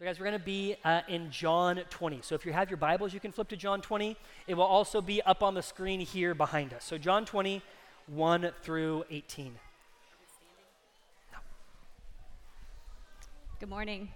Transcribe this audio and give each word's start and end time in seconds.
So, 0.00 0.06
guys, 0.06 0.18
we're 0.18 0.24
going 0.24 0.38
to 0.38 0.42
be 0.42 0.76
uh, 0.82 1.02
in 1.08 1.30
John 1.30 1.78
20. 1.90 2.20
So, 2.22 2.34
if 2.34 2.46
you 2.46 2.54
have 2.54 2.70
your 2.70 2.78
Bibles, 2.78 3.12
you 3.12 3.20
can 3.20 3.32
flip 3.32 3.48
to 3.48 3.56
John 3.56 3.82
20. 3.82 4.16
It 4.46 4.54
will 4.54 4.62
also 4.62 5.02
be 5.02 5.20
up 5.20 5.42
on 5.42 5.52
the 5.52 5.60
screen 5.60 6.00
here 6.00 6.34
behind 6.34 6.72
us. 6.72 6.86
So, 6.86 6.96
John 6.96 7.26
20, 7.26 7.60
1 8.06 8.50
through 8.62 9.04
18. 9.10 9.54
Good 13.58 13.68
morning. 13.68 14.08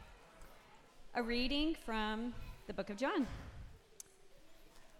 A 1.16 1.22
reading 1.22 1.76
from 1.84 2.32
the 2.66 2.72
book 2.72 2.88
of 2.88 2.96
John. 2.96 3.26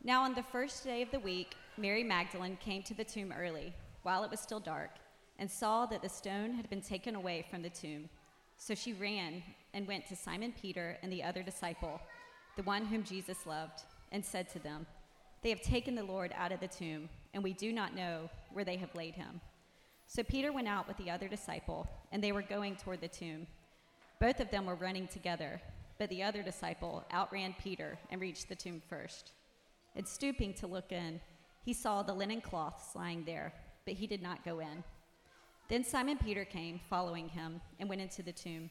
Now, 0.03 0.23
on 0.23 0.35
the 0.35 0.43
first 0.43 0.85
day 0.85 1.01
of 1.01 1.11
the 1.11 1.21
week, 1.21 1.55
Mary 1.79 2.05
Magdalene 2.05 2.59
came 2.61 2.82
to 2.82 2.93
the 2.93 3.05
tomb 3.05 3.32
early, 3.32 3.73
while 4.03 4.23
it 4.23 4.30
was 4.30 4.41
still 4.41 4.61
dark, 4.61 4.91
and 5.39 5.51
saw 5.51 5.87
that 5.87 6.03
the 6.03 6.11
stone 6.11 6.53
had 6.53 6.69
been 6.69 6.82
taken 6.82 7.14
away 7.14 7.46
from 7.51 7.62
the 7.62 7.71
tomb. 7.71 8.11
So 8.59 8.75
she 8.75 8.93
ran 8.93 9.43
and 9.75 9.86
went 9.86 10.06
to 10.06 10.16
Simon 10.16 10.54
Peter 10.61 10.96
and 11.02 11.12
the 11.12 11.22
other 11.22 11.43
disciple, 11.43 12.00
the 12.56 12.62
one 12.62 12.87
whom 12.87 13.02
Jesus 13.02 13.46
loved, 13.46 13.83
and 14.12 14.24
said 14.24 14.48
to 14.50 14.59
them, 14.60 14.87
They 15.42 15.50
have 15.50 15.60
taken 15.60 15.95
the 15.95 16.05
Lord 16.05 16.33
out 16.37 16.52
of 16.52 16.60
the 16.60 16.69
tomb, 16.69 17.10
and 17.34 17.42
we 17.42 17.52
do 17.52 17.73
not 17.73 17.95
know 17.95 18.30
where 18.52 18.64
they 18.64 18.77
have 18.77 18.95
laid 18.95 19.14
him. 19.14 19.41
So 20.06 20.23
Peter 20.23 20.52
went 20.52 20.69
out 20.69 20.87
with 20.87 20.97
the 20.97 21.10
other 21.10 21.28
disciple, 21.28 21.87
and 22.12 22.23
they 22.23 22.33
were 22.33 22.42
going 22.42 22.77
toward 22.77 23.00
the 23.00 23.09
tomb. 23.09 23.47
Both 24.20 24.41
of 24.41 24.50
them 24.50 24.64
were 24.64 24.77
running 24.77 25.09
together, 25.09 25.60
but 25.98 26.09
the 26.09 26.22
other 26.22 26.42
disciple 26.42 27.05
outran 27.12 27.55
Peter 27.62 27.98
and 28.11 28.20
reached 28.20 28.48
the 28.48 28.55
tomb 28.55 28.80
first. 28.88 29.33
And 29.97 30.06
stooping 30.06 30.55
to 30.55 30.66
look 30.66 30.92
in, 30.92 31.20
he 31.64 31.72
saw 31.72 32.02
the 32.02 32.14
linen 32.14 32.41
cloths 32.41 32.95
lying 32.95 33.25
there, 33.25 33.52
but 33.84 33.95
he 33.95 34.06
did 34.06 34.22
not 34.22 34.45
go 34.45 34.61
in. 34.61 34.84
Then 35.69 35.83
Simon 35.83 36.19
Peter 36.19 36.45
came, 36.45 36.80
following 36.91 37.28
him, 37.28 37.61
and 37.80 37.88
went 37.88 38.02
into 38.02 38.22
the 38.22 38.33
tomb. 38.33 38.70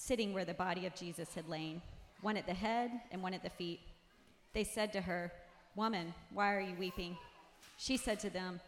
sitting 0.00 0.32
where 0.32 0.46
the 0.46 0.54
body 0.54 0.86
of 0.86 0.94
Jesus 0.94 1.34
had 1.34 1.46
lain, 1.46 1.82
one 2.22 2.38
at 2.38 2.46
the 2.46 2.54
head 2.54 2.90
and 3.12 3.22
one 3.22 3.34
at 3.34 3.42
the 3.42 3.50
feet. 3.50 3.80
They 4.54 4.64
said 4.64 4.92
to 4.94 5.00
her, 5.02 5.30
Woman, 5.76 6.14
why 6.32 6.54
are 6.54 6.60
you 6.60 6.74
weeping? 6.78 7.16
She 7.76 7.98
said 7.98 8.18
to 8.20 8.30
them, 8.30 8.60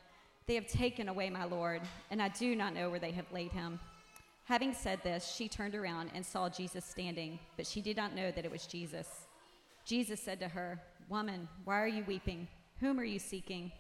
They 0.47 0.55
have 0.57 0.67
taken 0.67 1.09
away 1.09 1.31
my 1.31 1.45
Lord, 1.45 1.81
and 2.11 2.21
I 2.21 2.29
do 2.29 2.55
not 2.55 2.75
know 2.75 2.91
where 2.91 3.01
they 3.01 3.13
have 3.13 3.33
laid 3.33 3.51
him. 3.51 3.81
Having 4.45 4.75
said 4.75 5.01
this, 5.03 5.27
she 5.35 5.49
turned 5.49 5.75
around 5.75 6.11
and 6.15 6.25
saw 6.25 6.51
Jesus 6.51 6.85
standing, 6.85 7.39
but 7.57 7.67
she 7.67 7.81
did 7.81 7.97
not 7.97 8.15
know 8.15 8.31
that 8.31 8.45
it 8.45 8.51
was 8.51 8.67
Jesus. 8.67 9.09
Jesus 9.87 10.21
said 10.21 10.39
to 10.41 10.49
her, 10.49 10.79
Woman, 11.09 11.49
why 11.65 11.81
are 11.81 11.89
you 11.89 12.05
weeping? 12.07 12.47
Whom 12.81 13.01
are 13.01 13.05
you 13.05 13.19
seeking? 13.19 13.73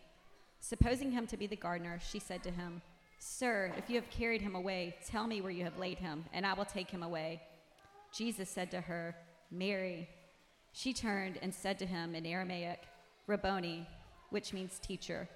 Supposing 0.61 1.13
him 1.13 1.27
to 1.27 1.37
be 1.37 1.47
the 1.47 1.57
gardener, 1.57 2.01
she 2.03 2.19
said 2.19 2.43
to 2.45 2.51
him, 2.51 2.81
Sir, 3.25 3.73
if 3.77 3.89
you 3.89 3.95
have 3.95 4.11
carried 4.11 4.43
him 4.43 4.57
away, 4.57 4.97
tell 5.07 5.29
me 5.29 5.41
where 5.41 5.53
you 5.53 5.63
have 5.63 5.79
laid 5.79 6.01
him, 6.01 6.25
and 6.33 6.45
I 6.45 6.55
will 6.55 6.65
take 6.65 6.91
him 6.91 7.05
away. 7.05 7.41
Jesus 8.13 8.51
said 8.51 8.69
to 8.73 8.81
her, 8.81 9.15
Mary. 9.49 10.09
She 10.73 10.93
turned 10.93 11.39
and 11.41 11.55
said 11.55 11.79
to 11.79 11.87
him 11.87 12.17
in 12.17 12.27
Aramaic, 12.27 12.81
Rabboni, 13.29 13.87
which 14.31 14.53
means 14.53 14.81
teacher. 14.81 15.29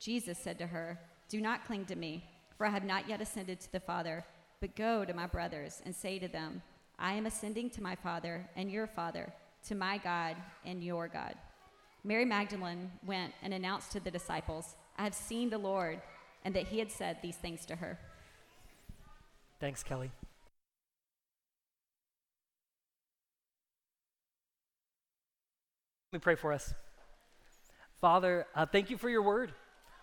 Jesus 0.00 0.36
said 0.36 0.58
to 0.58 0.66
her, 0.66 0.98
Do 1.28 1.40
not 1.40 1.64
cling 1.64 1.84
to 1.86 1.94
me, 1.94 2.24
for 2.58 2.66
I 2.66 2.70
have 2.70 2.82
not 2.82 3.08
yet 3.08 3.20
ascended 3.20 3.60
to 3.60 3.70
the 3.70 3.78
Father, 3.78 4.24
but 4.60 4.74
go 4.74 5.04
to 5.04 5.14
my 5.14 5.28
brothers 5.28 5.80
and 5.86 5.94
say 5.94 6.18
to 6.18 6.26
them, 6.26 6.60
I 6.98 7.12
am 7.12 7.26
ascending 7.26 7.70
to 7.70 7.82
my 7.84 7.94
Father 7.94 8.44
and 8.56 8.68
your 8.68 8.88
Father, 8.88 9.32
to 9.68 9.76
my 9.76 9.98
God 9.98 10.34
and 10.66 10.82
your 10.82 11.06
God. 11.06 11.36
Mary 12.02 12.24
Magdalene 12.24 12.90
went 13.06 13.32
and 13.44 13.54
announced 13.54 13.92
to 13.92 14.00
the 14.00 14.10
disciples, 14.10 14.74
I 14.98 15.04
have 15.04 15.14
seen 15.14 15.50
the 15.50 15.58
Lord 15.58 16.00
and 16.44 16.54
that 16.54 16.68
he 16.68 16.78
had 16.78 16.90
said 16.90 17.18
these 17.22 17.36
things 17.36 17.64
to 17.66 17.76
her. 17.76 17.98
Thanks, 19.60 19.82
Kelly. 19.82 20.10
Let 26.12 26.18
me 26.18 26.20
pray 26.20 26.34
for 26.34 26.52
us. 26.52 26.74
Father, 28.00 28.46
uh, 28.54 28.66
thank 28.66 28.90
you 28.90 28.98
for 28.98 29.08
your 29.08 29.22
word. 29.22 29.52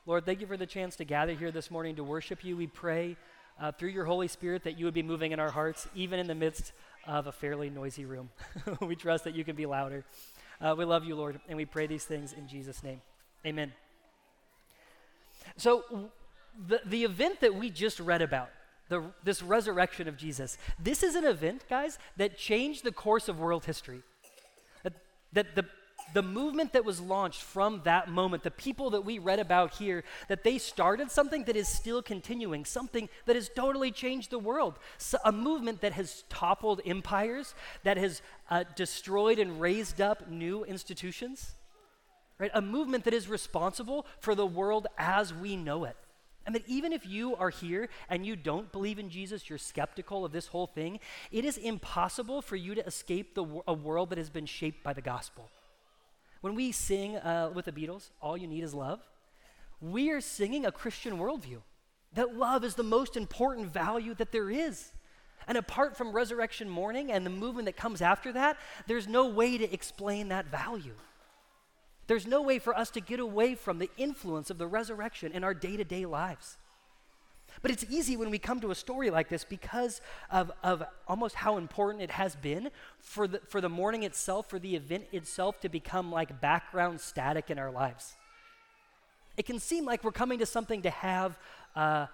Lord, 0.05 0.25
thank 0.25 0.41
you 0.41 0.47
for 0.47 0.57
the 0.57 0.65
chance 0.65 0.95
to 0.95 1.05
gather 1.05 1.33
here 1.33 1.51
this 1.51 1.69
morning 1.69 1.97
to 1.97 2.03
worship 2.03 2.43
you. 2.43 2.57
We 2.57 2.65
pray 2.67 3.15
uh, 3.59 3.71
through 3.73 3.89
your 3.89 4.05
Holy 4.05 4.27
Spirit 4.27 4.63
that 4.63 4.79
you 4.79 4.85
would 4.85 4.93
be 4.93 5.03
moving 5.03 5.33
in 5.33 5.39
our 5.39 5.51
hearts, 5.51 5.87
even 5.93 6.19
in 6.19 6.25
the 6.25 6.33
midst 6.33 6.71
of 7.05 7.27
a 7.27 7.31
fairly 7.31 7.69
noisy 7.69 8.05
room. 8.05 8.29
we 8.81 8.95
trust 8.95 9.25
that 9.25 9.35
you 9.35 9.43
can 9.43 9.55
be 9.55 9.65
louder. 9.65 10.03
Uh, 10.61 10.73
we 10.77 10.85
love 10.85 11.03
you, 11.03 11.15
Lord, 11.15 11.39
and 11.47 11.57
we 11.57 11.65
pray 11.65 11.85
these 11.85 12.05
things 12.05 12.33
in 12.33 12.47
Jesus' 12.47 12.81
name. 12.83 13.01
Amen. 13.45 13.71
So, 15.57 16.09
the, 16.67 16.81
the 16.85 17.03
event 17.03 17.41
that 17.41 17.55
we 17.55 17.69
just 17.69 17.99
read 17.99 18.21
about, 18.21 18.49
the, 18.89 19.03
this 19.23 19.41
resurrection 19.43 20.07
of 20.07 20.17
Jesus, 20.17 20.57
this 20.79 21.03
is 21.03 21.15
an 21.15 21.25
event, 21.25 21.65
guys, 21.69 21.99
that 22.17 22.37
changed 22.37 22.83
the 22.83 22.91
course 22.91 23.27
of 23.27 23.39
world 23.39 23.65
history. 23.65 24.01
That, 24.83 24.93
that 25.33 25.55
the, 25.55 25.65
the 26.13 26.23
movement 26.23 26.73
that 26.73 26.85
was 26.85 26.99
launched 26.99 27.41
from 27.41 27.81
that 27.83 28.09
moment, 28.09 28.43
the 28.43 28.51
people 28.51 28.89
that 28.91 29.05
we 29.05 29.19
read 29.19 29.39
about 29.39 29.73
here, 29.75 30.03
that 30.27 30.43
they 30.43 30.57
started 30.57 31.11
something 31.11 31.43
that 31.45 31.55
is 31.55 31.67
still 31.67 32.01
continuing, 32.01 32.65
something 32.65 33.09
that 33.25 33.35
has 33.35 33.49
totally 33.55 33.91
changed 33.91 34.31
the 34.31 34.39
world, 34.39 34.79
so 34.97 35.17
a 35.23 35.31
movement 35.31 35.81
that 35.81 35.93
has 35.93 36.23
toppled 36.29 36.81
empires, 36.85 37.53
that 37.83 37.97
has 37.97 38.21
uh, 38.49 38.63
destroyed 38.75 39.39
and 39.39 39.61
raised 39.61 40.01
up 40.01 40.29
new 40.29 40.63
institutions, 40.65 41.53
right? 42.39 42.51
A 42.53 42.61
movement 42.61 43.03
that 43.03 43.13
is 43.13 43.27
responsible 43.27 44.05
for 44.19 44.33
the 44.33 44.47
world 44.47 44.87
as 44.97 45.33
we 45.33 45.55
know 45.55 45.83
it. 45.83 45.95
And 46.49 46.55
that 46.55 46.67
even 46.67 46.93
if 46.93 47.05
you 47.05 47.35
are 47.35 47.51
here 47.51 47.89
and 48.09 48.25
you 48.25 48.35
don't 48.35 48.71
believe 48.71 48.97
in 48.97 49.11
Jesus, 49.11 49.47
you're 49.47 49.59
skeptical 49.59 50.25
of 50.25 50.31
this 50.31 50.47
whole 50.47 50.65
thing, 50.65 50.99
it 51.31 51.45
is 51.45 51.57
impossible 51.57 52.41
for 52.41 52.55
you 52.55 52.73
to 52.73 52.83
escape 52.87 53.35
the, 53.35 53.45
a 53.67 53.73
world 53.75 54.09
that 54.09 54.17
has 54.17 54.31
been 54.31 54.47
shaped 54.47 54.81
by 54.81 54.93
the 54.93 55.01
gospel. 55.01 55.47
When 56.41 56.55
we 56.55 56.71
sing 56.71 57.17
uh, 57.17 57.51
with 57.53 57.65
the 57.65 57.71
Beatles, 57.71 58.09
All 58.19 58.35
You 58.35 58.47
Need 58.47 58.63
Is 58.63 58.73
Love, 58.73 58.99
we 59.79 60.09
are 60.09 60.21
singing 60.21 60.65
a 60.65 60.71
Christian 60.71 61.19
worldview 61.19 61.59
that 62.13 62.35
love 62.35 62.63
is 62.63 62.73
the 62.73 62.81
most 62.81 63.15
important 63.15 63.71
value 63.71 64.15
that 64.15 64.31
there 64.31 64.49
is. 64.49 64.91
And 65.47 65.55
apart 65.55 65.95
from 65.95 66.13
resurrection 66.13 66.67
morning 66.67 67.11
and 67.11 67.23
the 67.23 67.29
movement 67.29 67.67
that 67.67 67.77
comes 67.77 68.01
after 68.01 68.33
that, 68.33 68.57
there's 68.87 69.07
no 69.07 69.27
way 69.27 69.59
to 69.59 69.71
explain 69.71 70.29
that 70.29 70.47
value. 70.47 70.95
There's 72.09 72.25
no 72.25 72.41
way 72.41 72.57
for 72.57 72.75
us 72.75 72.89
to 72.91 73.01
get 73.01 73.19
away 73.19 73.53
from 73.53 73.77
the 73.77 73.91
influence 73.95 74.49
of 74.49 74.57
the 74.57 74.65
resurrection 74.65 75.31
in 75.31 75.43
our 75.43 75.53
day 75.53 75.77
to 75.77 75.83
day 75.83 76.07
lives. 76.07 76.57
But 77.61 77.69
it's 77.69 77.85
easy 77.87 78.17
when 78.17 78.31
we 78.31 78.39
come 78.39 78.59
to 78.61 78.71
a 78.71 78.75
story 78.75 79.11
like 79.11 79.29
this 79.29 79.43
because 79.43 80.01
of, 80.31 80.51
of 80.63 80.81
almost 81.07 81.35
how 81.35 81.57
important 81.57 82.01
it 82.01 82.09
has 82.09 82.35
been 82.35 82.71
for 82.97 83.27
the, 83.27 83.41
for 83.47 83.61
the 83.61 83.69
morning 83.69 84.01
itself, 84.01 84.49
for 84.49 84.57
the 84.57 84.75
event 84.75 85.05
itself 85.11 85.59
to 85.59 85.69
become 85.69 86.11
like 86.11 86.41
background 86.41 86.99
static 86.99 87.51
in 87.51 87.59
our 87.59 87.69
lives. 87.69 88.15
It 89.37 89.45
can 89.45 89.59
seem 89.59 89.85
like 89.85 90.03
we're 90.03 90.11
coming 90.11 90.39
to 90.39 90.47
something 90.47 90.81
to 90.81 90.89
have 90.89 91.37
uh, 91.75 92.07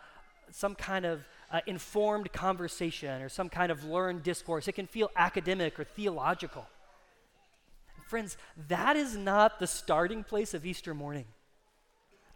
some 0.52 0.76
kind 0.76 1.06
of 1.06 1.26
uh, 1.52 1.62
informed 1.68 2.34
conversation 2.34 3.22
or 3.22 3.30
some 3.30 3.48
kind 3.48 3.72
of 3.72 3.86
learned 3.86 4.24
discourse. 4.24 4.68
It 4.68 4.74
can 4.74 4.88
feel 4.88 5.10
academic 5.16 5.80
or 5.80 5.86
theological. 5.86 6.68
Friends, 8.06 8.38
that 8.68 8.96
is 8.96 9.18
not 9.18 9.60
the 9.60 9.66
starting 9.66 10.24
place 10.24 10.54
of 10.54 10.66
Easter 10.66 10.94
morning. 10.94 11.26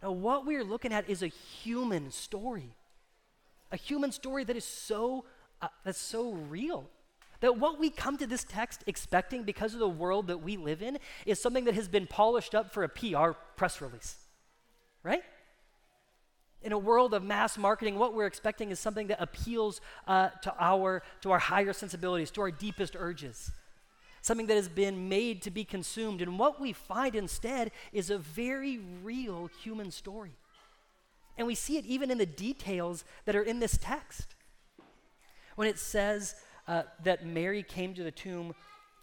Now, 0.02 0.10
what 0.10 0.44
we 0.44 0.56
are 0.56 0.64
looking 0.64 0.92
at 0.92 1.08
is 1.08 1.22
a 1.22 1.28
human 1.28 2.10
story, 2.10 2.74
a 3.70 3.76
human 3.76 4.10
story 4.10 4.42
that 4.44 4.56
is 4.56 4.64
so 4.64 5.24
uh, 5.62 5.68
that's 5.84 6.00
so 6.00 6.32
real. 6.32 6.90
That 7.40 7.58
what 7.58 7.78
we 7.78 7.88
come 7.88 8.18
to 8.18 8.26
this 8.26 8.44
text 8.44 8.82
expecting 8.86 9.44
because 9.44 9.72
of 9.72 9.80
the 9.80 9.88
world 9.88 10.26
that 10.26 10.38
we 10.38 10.56
live 10.56 10.82
in 10.82 10.98
is 11.24 11.40
something 11.40 11.64
that 11.64 11.74
has 11.74 11.88
been 11.88 12.06
polished 12.06 12.54
up 12.54 12.72
for 12.72 12.82
a 12.82 12.88
PR 12.88 13.30
press 13.56 13.80
release, 13.80 14.16
right? 15.02 15.22
In 16.62 16.72
a 16.72 16.78
world 16.78 17.14
of 17.14 17.22
mass 17.22 17.56
marketing, 17.56 17.96
what 17.96 18.12
we're 18.12 18.26
expecting 18.26 18.70
is 18.70 18.80
something 18.80 19.06
that 19.06 19.22
appeals 19.22 19.80
uh, 20.06 20.30
to 20.42 20.52
our 20.58 21.02
to 21.20 21.30
our 21.30 21.38
higher 21.38 21.72
sensibilities, 21.72 22.30
to 22.32 22.40
our 22.40 22.50
deepest 22.50 22.96
urges 22.98 23.52
something 24.22 24.46
that 24.46 24.56
has 24.56 24.68
been 24.68 25.08
made 25.08 25.42
to 25.42 25.50
be 25.50 25.64
consumed. 25.64 26.20
And 26.22 26.38
what 26.38 26.60
we 26.60 26.72
find 26.72 27.14
instead 27.14 27.70
is 27.92 28.10
a 28.10 28.18
very 28.18 28.78
real 29.02 29.50
human 29.62 29.90
story. 29.90 30.32
And 31.38 31.46
we 31.46 31.54
see 31.54 31.78
it 31.78 31.86
even 31.86 32.10
in 32.10 32.18
the 32.18 32.26
details 32.26 33.04
that 33.24 33.34
are 33.34 33.42
in 33.42 33.60
this 33.60 33.78
text. 33.78 34.34
When 35.56 35.68
it 35.68 35.78
says 35.78 36.34
uh, 36.68 36.82
that 37.04 37.26
Mary 37.26 37.62
came 37.62 37.94
to 37.94 38.02
the 38.02 38.10
tomb 38.10 38.54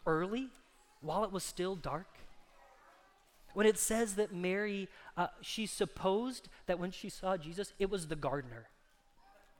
early 0.05 0.49
while 1.01 1.23
it 1.23 1.31
was 1.31 1.43
still 1.43 1.75
dark? 1.75 2.07
When 3.53 3.65
it 3.65 3.77
says 3.79 4.15
that 4.15 4.33
Mary, 4.33 4.87
uh, 5.15 5.27
she 5.41 5.65
supposed 5.65 6.47
that 6.67 6.79
when 6.79 6.91
she 6.91 7.09
saw 7.09 7.37
Jesus, 7.37 7.73
it 7.79 7.89
was 7.89 8.07
the 8.07 8.15
gardener. 8.15 8.67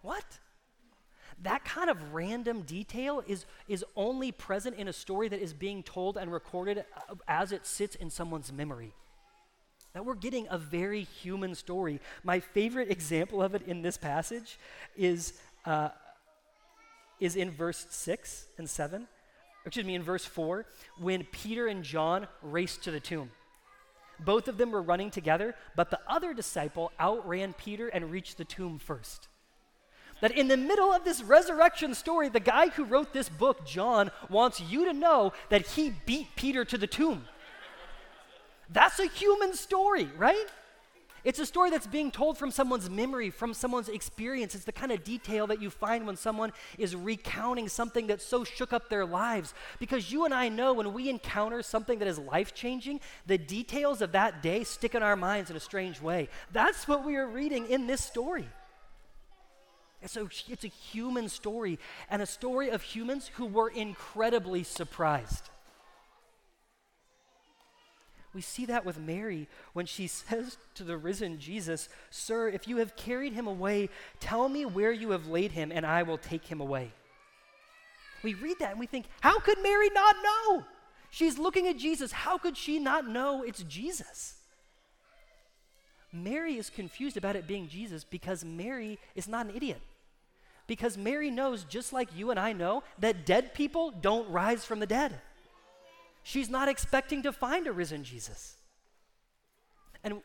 What? 0.01 0.39
That 1.43 1.63
kind 1.63 1.89
of 1.89 2.13
random 2.13 2.63
detail 2.63 3.23
is, 3.27 3.45
is 3.67 3.85
only 3.95 4.31
present 4.31 4.75
in 4.75 4.87
a 4.87 4.93
story 4.93 5.27
that 5.27 5.39
is 5.39 5.53
being 5.53 5.83
told 5.83 6.17
and 6.17 6.31
recorded 6.31 6.79
uh, 6.95 7.15
as 7.27 7.51
it 7.51 7.65
sits 7.65 7.95
in 7.95 8.09
someone's 8.09 8.51
memory. 8.51 8.93
That 9.93 10.03
we're 10.03 10.15
getting 10.15 10.47
a 10.49 10.57
very 10.57 11.03
human 11.03 11.53
story. 11.53 11.99
My 12.23 12.39
favorite 12.39 12.89
example 12.91 13.43
of 13.43 13.53
it 13.53 13.63
in 13.67 13.83
this 13.83 13.97
passage 13.97 14.57
is, 14.95 15.33
uh, 15.65 15.89
is 17.19 17.35
in 17.35 17.51
verse 17.51 17.85
6 17.89 18.47
and 18.57 18.67
7, 18.67 19.07
excuse 19.65 19.85
me, 19.85 19.93
in 19.95 20.03
verse 20.03 20.25
4, 20.25 20.65
when 20.99 21.23
Peter 21.25 21.67
and 21.67 21.83
John 21.83 22.27
raced 22.41 22.83
to 22.85 22.91
the 22.91 22.99
tomb. 22.99 23.29
Both 24.19 24.47
of 24.47 24.57
them 24.57 24.71
were 24.71 24.81
running 24.81 25.11
together, 25.11 25.53
but 25.75 25.91
the 25.91 25.99
other 26.07 26.33
disciple 26.33 26.91
outran 26.99 27.53
Peter 27.53 27.89
and 27.89 28.09
reached 28.09 28.37
the 28.37 28.45
tomb 28.45 28.79
first. 28.79 29.27
That 30.21 30.31
in 30.31 30.47
the 30.47 30.57
middle 30.57 30.91
of 30.91 31.03
this 31.03 31.21
resurrection 31.21 31.93
story, 31.93 32.29
the 32.29 32.39
guy 32.39 32.69
who 32.69 32.85
wrote 32.85 33.13
this 33.13 33.29
book, 33.29 33.65
John, 33.65 34.11
wants 34.29 34.59
you 34.59 34.85
to 34.85 34.93
know 34.93 35.33
that 35.49 35.67
he 35.67 35.93
beat 36.05 36.35
Peter 36.35 36.65
to 36.65 36.77
the 36.77 36.87
tomb. 36.87 37.27
That's 38.69 38.99
a 38.99 39.07
human 39.07 39.53
story, 39.53 40.09
right? 40.17 40.47
It's 41.23 41.39
a 41.39 41.45
story 41.45 41.69
that's 41.69 41.87
being 41.87 42.09
told 42.09 42.37
from 42.37 42.51
someone's 42.51 42.89
memory, 42.89 43.31
from 43.31 43.53
someone's 43.53 43.89
experience. 43.89 44.55
It's 44.55 44.63
the 44.63 44.71
kind 44.71 44.93
of 44.93 45.03
detail 45.03 45.47
that 45.47 45.61
you 45.61 45.69
find 45.69 46.07
when 46.07 46.15
someone 46.15 46.53
is 46.77 46.95
recounting 46.95 47.67
something 47.67 48.07
that 48.07 48.21
so 48.21 48.43
shook 48.43 48.71
up 48.71 48.89
their 48.89 49.05
lives. 49.05 49.53
Because 49.77 50.09
you 50.11 50.25
and 50.25 50.33
I 50.33 50.47
know 50.47 50.73
when 50.73 50.93
we 50.93 51.09
encounter 51.09 51.61
something 51.61 51.99
that 51.99 52.07
is 52.07 52.17
life 52.17 52.53
changing, 52.53 53.01
the 53.25 53.37
details 53.37 54.01
of 54.01 54.13
that 54.13 54.41
day 54.41 54.63
stick 54.63 54.95
in 54.95 55.03
our 55.03 55.17
minds 55.17 55.49
in 55.49 55.57
a 55.57 55.59
strange 55.59 56.01
way. 56.01 56.29
That's 56.53 56.87
what 56.87 57.03
we 57.03 57.17
are 57.17 57.27
reading 57.27 57.67
in 57.67 57.87
this 57.87 58.03
story. 58.03 58.47
It's 60.01 60.15
a, 60.15 60.27
it's 60.47 60.63
a 60.63 60.67
human 60.67 61.27
story 61.27 61.79
and 62.09 62.21
a 62.21 62.27
story 62.27 62.69
of 62.69 62.81
humans 62.81 63.31
who 63.35 63.45
were 63.45 63.69
incredibly 63.69 64.63
surprised. 64.63 65.49
We 68.33 68.41
see 68.41 68.65
that 68.65 68.85
with 68.85 68.99
Mary 68.99 69.47
when 69.73 69.87
she 69.87 70.05
says 70.07 70.57
to 70.75 70.83
the 70.83 70.97
risen 70.97 71.39
Jesus, 71.39 71.89
Sir, 72.11 72.49
if 72.49 72.67
you 72.67 72.77
have 72.77 72.95
carried 72.95 73.33
him 73.33 73.47
away, 73.47 73.89
tell 74.19 74.47
me 74.47 74.65
where 74.65 74.91
you 74.91 75.11
have 75.11 75.27
laid 75.27 75.53
him, 75.53 75.71
and 75.73 75.85
I 75.85 76.03
will 76.03 76.19
take 76.19 76.45
him 76.45 76.61
away. 76.61 76.91
We 78.23 78.35
read 78.35 78.59
that 78.59 78.71
and 78.71 78.79
we 78.79 78.85
think, 78.85 79.05
How 79.21 79.39
could 79.39 79.61
Mary 79.61 79.89
not 79.89 80.15
know? 80.23 80.65
She's 81.09 81.37
looking 81.39 81.67
at 81.67 81.77
Jesus. 81.77 82.11
How 82.11 82.37
could 82.37 82.57
she 82.57 82.79
not 82.79 83.07
know 83.07 83.43
it's 83.43 83.63
Jesus? 83.63 84.36
Mary 86.23 86.57
is 86.57 86.69
confused 86.69 87.17
about 87.17 87.35
it 87.35 87.47
being 87.47 87.67
Jesus 87.67 88.03
because 88.03 88.43
Mary 88.43 88.99
is 89.15 89.27
not 89.27 89.45
an 89.45 89.55
idiot. 89.55 89.81
Because 90.65 90.97
Mary 90.97 91.31
knows, 91.31 91.63
just 91.63 91.93
like 91.93 92.09
you 92.15 92.29
and 92.29 92.39
I 92.39 92.53
know, 92.53 92.83
that 92.99 93.25
dead 93.25 93.53
people 93.53 93.91
don't 93.91 94.29
rise 94.29 94.65
from 94.65 94.79
the 94.79 94.85
dead. 94.85 95.13
She's 96.23 96.49
not 96.49 96.67
expecting 96.67 97.23
to 97.23 97.31
find 97.31 97.67
a 97.67 97.71
risen 97.71 98.03
Jesus. 98.03 98.57
And 100.03 100.21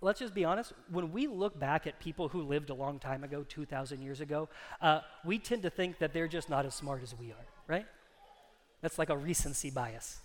let's 0.00 0.18
just 0.18 0.34
be 0.34 0.44
honest, 0.44 0.72
when 0.90 1.12
we 1.12 1.28
look 1.28 1.58
back 1.58 1.86
at 1.86 2.00
people 2.00 2.28
who 2.28 2.42
lived 2.42 2.70
a 2.70 2.74
long 2.74 2.98
time 2.98 3.22
ago, 3.22 3.44
2,000 3.48 4.02
years 4.02 4.20
ago, 4.20 4.48
uh, 4.80 5.00
we 5.24 5.38
tend 5.38 5.62
to 5.62 5.70
think 5.70 5.98
that 5.98 6.12
they're 6.12 6.28
just 6.28 6.50
not 6.50 6.66
as 6.66 6.74
smart 6.74 7.02
as 7.02 7.14
we 7.16 7.30
are, 7.30 7.46
right? 7.68 7.86
That's 8.80 8.98
like 8.98 9.10
a 9.10 9.16
recency 9.16 9.70
bias 9.70 10.18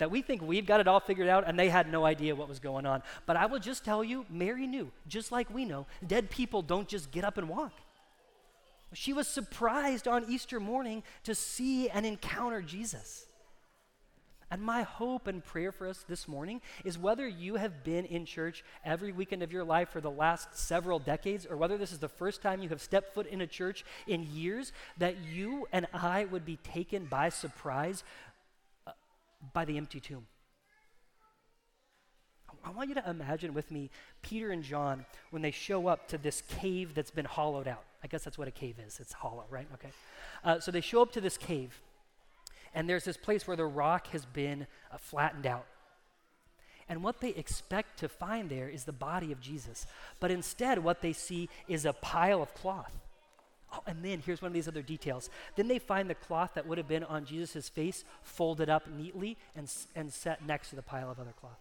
that 0.00 0.10
we 0.10 0.20
think 0.22 0.42
we've 0.42 0.66
got 0.66 0.80
it 0.80 0.88
all 0.88 0.98
figured 0.98 1.28
out 1.28 1.44
and 1.46 1.58
they 1.58 1.68
had 1.68 1.90
no 1.90 2.04
idea 2.04 2.34
what 2.34 2.48
was 2.48 2.58
going 2.58 2.84
on. 2.84 3.02
But 3.26 3.36
I 3.36 3.46
will 3.46 3.60
just 3.60 3.84
tell 3.84 4.02
you, 4.02 4.26
Mary 4.28 4.66
knew, 4.66 4.90
just 5.06 5.30
like 5.30 5.52
we 5.54 5.64
know, 5.64 5.86
dead 6.06 6.30
people 6.30 6.62
don't 6.62 6.88
just 6.88 7.10
get 7.10 7.22
up 7.22 7.38
and 7.38 7.48
walk. 7.48 7.72
She 8.92 9.12
was 9.12 9.28
surprised 9.28 10.08
on 10.08 10.24
Easter 10.28 10.58
morning 10.58 11.04
to 11.22 11.34
see 11.34 11.88
and 11.88 12.04
encounter 12.04 12.60
Jesus. 12.60 13.26
And 14.52 14.60
my 14.60 14.82
hope 14.82 15.28
and 15.28 15.44
prayer 15.44 15.70
for 15.70 15.86
us 15.86 16.04
this 16.08 16.26
morning 16.26 16.60
is 16.84 16.98
whether 16.98 17.28
you 17.28 17.54
have 17.54 17.84
been 17.84 18.04
in 18.04 18.26
church 18.26 18.64
every 18.84 19.12
weekend 19.12 19.44
of 19.44 19.52
your 19.52 19.62
life 19.62 19.90
for 19.90 20.00
the 20.00 20.10
last 20.10 20.56
several 20.58 20.98
decades, 20.98 21.46
or 21.48 21.56
whether 21.56 21.78
this 21.78 21.92
is 21.92 22.00
the 22.00 22.08
first 22.08 22.42
time 22.42 22.60
you 22.60 22.68
have 22.70 22.80
stepped 22.80 23.14
foot 23.14 23.28
in 23.28 23.42
a 23.42 23.46
church 23.46 23.84
in 24.08 24.26
years, 24.32 24.72
that 24.98 25.18
you 25.18 25.68
and 25.72 25.86
I 25.94 26.24
would 26.24 26.44
be 26.44 26.56
taken 26.56 27.04
by 27.04 27.28
surprise 27.28 28.02
by 29.52 29.64
the 29.64 29.76
empty 29.76 30.00
tomb. 30.00 30.26
I 32.64 32.70
want 32.70 32.88
you 32.88 32.94
to 32.96 33.08
imagine 33.08 33.54
with 33.54 33.70
me 33.70 33.90
Peter 34.22 34.50
and 34.50 34.62
John 34.62 35.06
when 35.30 35.42
they 35.42 35.50
show 35.50 35.86
up 35.86 36.08
to 36.08 36.18
this 36.18 36.42
cave 36.60 36.94
that's 36.94 37.10
been 37.10 37.24
hollowed 37.24 37.66
out. 37.66 37.84
I 38.02 38.06
guess 38.06 38.24
that's 38.24 38.38
what 38.38 38.48
a 38.48 38.52
cave 38.52 38.76
is. 38.86 39.00
It's 39.00 39.12
hollow, 39.12 39.44
right? 39.50 39.66
Okay. 39.74 39.90
Uh, 40.44 40.60
so 40.60 40.70
they 40.70 40.80
show 40.80 41.02
up 41.02 41.12
to 41.12 41.20
this 41.20 41.36
cave, 41.36 41.80
and 42.74 42.88
there's 42.88 43.04
this 43.04 43.16
place 43.16 43.46
where 43.46 43.56
the 43.56 43.64
rock 43.64 44.08
has 44.08 44.26
been 44.26 44.66
uh, 44.92 44.98
flattened 44.98 45.46
out. 45.46 45.66
And 46.88 47.04
what 47.04 47.20
they 47.20 47.30
expect 47.30 48.00
to 48.00 48.08
find 48.08 48.50
there 48.50 48.68
is 48.68 48.84
the 48.84 48.92
body 48.92 49.30
of 49.30 49.40
Jesus. 49.40 49.86
But 50.18 50.30
instead, 50.30 50.82
what 50.82 51.02
they 51.02 51.12
see 51.12 51.48
is 51.68 51.84
a 51.84 51.92
pile 51.92 52.42
of 52.42 52.52
cloth. 52.52 52.92
Oh, 53.72 53.82
and 53.86 54.04
then 54.04 54.20
here's 54.24 54.42
one 54.42 54.48
of 54.48 54.54
these 54.54 54.66
other 54.66 54.82
details. 54.82 55.30
Then 55.56 55.68
they 55.68 55.78
find 55.78 56.10
the 56.10 56.14
cloth 56.14 56.52
that 56.54 56.66
would 56.66 56.78
have 56.78 56.88
been 56.88 57.04
on 57.04 57.24
Jesus' 57.24 57.68
face 57.68 58.04
folded 58.22 58.68
up 58.68 58.88
neatly 58.88 59.36
and, 59.54 59.70
and 59.94 60.12
set 60.12 60.44
next 60.44 60.70
to 60.70 60.76
the 60.76 60.82
pile 60.82 61.10
of 61.10 61.20
other 61.20 61.34
cloth. 61.38 61.58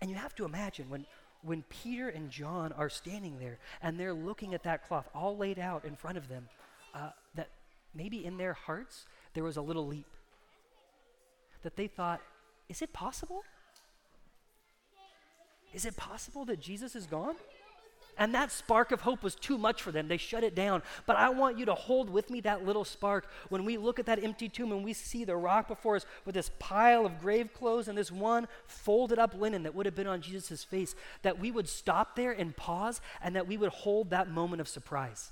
And 0.00 0.10
you 0.10 0.16
have 0.16 0.34
to 0.36 0.44
imagine 0.44 0.88
when, 0.88 1.06
when 1.42 1.62
Peter 1.68 2.08
and 2.08 2.30
John 2.30 2.72
are 2.72 2.88
standing 2.88 3.38
there 3.38 3.58
and 3.82 3.98
they're 4.00 4.14
looking 4.14 4.54
at 4.54 4.62
that 4.62 4.86
cloth 4.86 5.08
all 5.14 5.36
laid 5.36 5.58
out 5.58 5.84
in 5.84 5.96
front 5.96 6.18
of 6.18 6.28
them, 6.28 6.48
uh, 6.94 7.10
that 7.34 7.48
maybe 7.94 8.24
in 8.24 8.36
their 8.38 8.54
hearts 8.54 9.06
there 9.34 9.44
was 9.44 9.56
a 9.56 9.62
little 9.62 9.86
leap. 9.86 10.06
That 11.62 11.76
they 11.76 11.86
thought, 11.86 12.20
is 12.68 12.82
it 12.82 12.92
possible? 12.92 13.42
Is 15.72 15.84
it 15.84 15.96
possible 15.96 16.44
that 16.46 16.60
Jesus 16.60 16.94
is 16.94 17.06
gone? 17.06 17.34
And 18.16 18.34
that 18.34 18.52
spark 18.52 18.92
of 18.92 19.00
hope 19.00 19.22
was 19.22 19.34
too 19.34 19.58
much 19.58 19.82
for 19.82 19.90
them. 19.90 20.08
They 20.08 20.16
shut 20.16 20.44
it 20.44 20.54
down. 20.54 20.82
But 21.06 21.16
I 21.16 21.30
want 21.30 21.58
you 21.58 21.64
to 21.66 21.74
hold 21.74 22.10
with 22.10 22.30
me 22.30 22.40
that 22.42 22.64
little 22.64 22.84
spark 22.84 23.26
when 23.48 23.64
we 23.64 23.76
look 23.76 23.98
at 23.98 24.06
that 24.06 24.22
empty 24.22 24.48
tomb 24.48 24.72
and 24.72 24.84
we 24.84 24.92
see 24.92 25.24
the 25.24 25.36
rock 25.36 25.66
before 25.66 25.96
us 25.96 26.06
with 26.24 26.34
this 26.34 26.50
pile 26.58 27.06
of 27.06 27.20
grave 27.20 27.52
clothes 27.52 27.88
and 27.88 27.98
this 27.98 28.12
one 28.12 28.46
folded 28.66 29.18
up 29.18 29.34
linen 29.34 29.64
that 29.64 29.74
would 29.74 29.86
have 29.86 29.96
been 29.96 30.06
on 30.06 30.20
Jesus' 30.20 30.62
face, 30.62 30.94
that 31.22 31.38
we 31.38 31.50
would 31.50 31.68
stop 31.68 32.14
there 32.14 32.32
and 32.32 32.56
pause 32.56 33.00
and 33.22 33.34
that 33.34 33.48
we 33.48 33.56
would 33.56 33.70
hold 33.70 34.10
that 34.10 34.30
moment 34.30 34.60
of 34.60 34.68
surprise. 34.68 35.30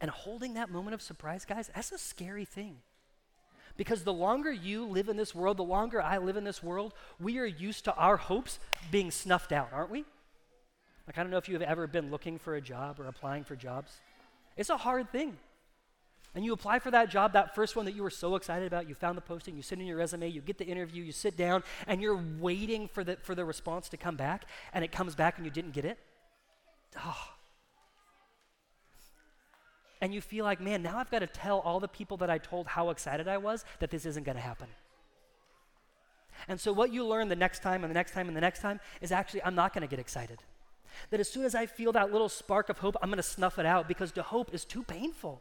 And 0.00 0.10
holding 0.10 0.54
that 0.54 0.68
moment 0.68 0.94
of 0.94 1.02
surprise, 1.02 1.44
guys, 1.44 1.70
that's 1.72 1.92
a 1.92 1.98
scary 1.98 2.44
thing. 2.44 2.78
Because 3.76 4.04
the 4.04 4.12
longer 4.12 4.52
you 4.52 4.84
live 4.84 5.08
in 5.08 5.16
this 5.16 5.34
world, 5.34 5.56
the 5.56 5.64
longer 5.64 6.00
I 6.00 6.18
live 6.18 6.36
in 6.36 6.44
this 6.44 6.62
world, 6.62 6.94
we 7.18 7.38
are 7.38 7.46
used 7.46 7.84
to 7.84 7.94
our 7.94 8.16
hopes 8.16 8.58
being 8.90 9.10
snuffed 9.10 9.52
out, 9.52 9.70
aren't 9.72 9.90
we? 9.90 10.04
Like, 11.06 11.18
I 11.18 11.22
don't 11.22 11.30
know 11.30 11.38
if 11.38 11.48
you 11.48 11.54
have 11.54 11.62
ever 11.62 11.86
been 11.86 12.10
looking 12.10 12.38
for 12.38 12.54
a 12.54 12.60
job 12.60 13.00
or 13.00 13.06
applying 13.06 13.44
for 13.44 13.56
jobs. 13.56 13.92
It's 14.56 14.70
a 14.70 14.76
hard 14.76 15.10
thing. 15.10 15.36
And 16.34 16.44
you 16.44 16.52
apply 16.52 16.78
for 16.78 16.90
that 16.90 17.10
job, 17.10 17.34
that 17.34 17.54
first 17.54 17.76
one 17.76 17.84
that 17.84 17.94
you 17.94 18.02
were 18.02 18.10
so 18.10 18.36
excited 18.36 18.66
about, 18.66 18.88
you 18.88 18.94
found 18.94 19.18
the 19.18 19.22
posting, 19.22 19.54
you 19.54 19.62
send 19.62 19.82
in 19.82 19.86
your 19.86 19.98
resume, 19.98 20.28
you 20.28 20.40
get 20.40 20.56
the 20.56 20.64
interview, 20.64 21.02
you 21.02 21.12
sit 21.12 21.36
down, 21.36 21.62
and 21.86 22.00
you're 22.00 22.22
waiting 22.40 22.88
for 22.88 23.04
the, 23.04 23.16
for 23.16 23.34
the 23.34 23.44
response 23.44 23.90
to 23.90 23.98
come 23.98 24.16
back, 24.16 24.46
and 24.72 24.82
it 24.82 24.92
comes 24.92 25.14
back 25.14 25.36
and 25.36 25.44
you 25.44 25.50
didn't 25.50 25.72
get 25.72 25.84
it. 25.84 25.98
Oh, 26.98 27.28
and 30.02 30.12
you 30.12 30.20
feel 30.20 30.44
like, 30.44 30.60
man, 30.60 30.82
now 30.82 30.98
I've 30.98 31.10
got 31.12 31.20
to 31.20 31.28
tell 31.28 31.60
all 31.60 31.78
the 31.78 31.86
people 31.86 32.16
that 32.18 32.28
I 32.28 32.36
told 32.36 32.66
how 32.66 32.90
excited 32.90 33.28
I 33.28 33.38
was 33.38 33.64
that 33.78 33.90
this 33.90 34.04
isn't 34.04 34.24
going 34.24 34.36
to 34.36 34.42
happen. 34.42 34.66
And 36.48 36.60
so, 36.60 36.72
what 36.72 36.92
you 36.92 37.06
learn 37.06 37.28
the 37.28 37.36
next 37.36 37.62
time 37.62 37.84
and 37.84 37.90
the 37.90 37.94
next 37.94 38.10
time 38.10 38.26
and 38.26 38.36
the 38.36 38.40
next 38.40 38.60
time 38.60 38.80
is 39.00 39.12
actually, 39.12 39.44
I'm 39.44 39.54
not 39.54 39.72
going 39.72 39.82
to 39.82 39.88
get 39.88 40.00
excited. 40.00 40.42
That 41.10 41.20
as 41.20 41.30
soon 41.30 41.44
as 41.44 41.54
I 41.54 41.66
feel 41.66 41.92
that 41.92 42.10
little 42.10 42.28
spark 42.28 42.68
of 42.68 42.78
hope, 42.78 42.96
I'm 43.00 43.10
going 43.10 43.18
to 43.18 43.22
snuff 43.22 43.60
it 43.60 43.64
out 43.64 43.86
because 43.86 44.10
the 44.10 44.24
hope 44.24 44.52
is 44.52 44.64
too 44.64 44.82
painful. 44.82 45.40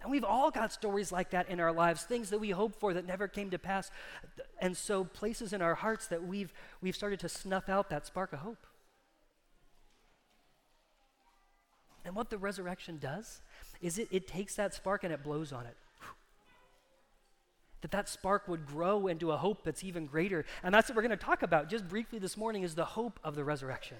And 0.00 0.10
we've 0.10 0.24
all 0.24 0.50
got 0.50 0.72
stories 0.72 1.12
like 1.12 1.30
that 1.30 1.50
in 1.50 1.60
our 1.60 1.72
lives, 1.72 2.04
things 2.04 2.30
that 2.30 2.40
we 2.40 2.50
hoped 2.50 2.80
for 2.80 2.94
that 2.94 3.06
never 3.06 3.28
came 3.28 3.50
to 3.50 3.58
pass. 3.58 3.90
And 4.62 4.74
so, 4.74 5.04
places 5.04 5.52
in 5.52 5.60
our 5.60 5.74
hearts 5.74 6.06
that 6.06 6.26
we've, 6.26 6.54
we've 6.80 6.96
started 6.96 7.20
to 7.20 7.28
snuff 7.28 7.68
out 7.68 7.90
that 7.90 8.06
spark 8.06 8.32
of 8.32 8.38
hope. 8.38 8.66
And 12.04 12.14
what 12.14 12.30
the 12.30 12.38
resurrection 12.38 12.98
does 12.98 13.40
is 13.80 13.98
it, 13.98 14.08
it 14.10 14.28
takes 14.28 14.56
that 14.56 14.74
spark 14.74 15.04
and 15.04 15.12
it 15.12 15.22
blows 15.22 15.52
on 15.52 15.64
it. 15.66 15.76
That 17.80 17.90
that 17.90 18.08
spark 18.08 18.48
would 18.48 18.66
grow 18.66 19.06
into 19.06 19.30
a 19.30 19.36
hope 19.36 19.62
that's 19.62 19.84
even 19.84 20.06
greater. 20.06 20.44
And 20.62 20.74
that's 20.74 20.88
what 20.88 20.96
we're 20.96 21.02
going 21.02 21.18
to 21.18 21.24
talk 21.24 21.42
about 21.42 21.68
just 21.68 21.88
briefly 21.88 22.18
this 22.18 22.36
morning 22.36 22.62
is 22.62 22.74
the 22.74 22.84
hope 22.84 23.20
of 23.22 23.34
the 23.34 23.44
resurrection. 23.44 23.98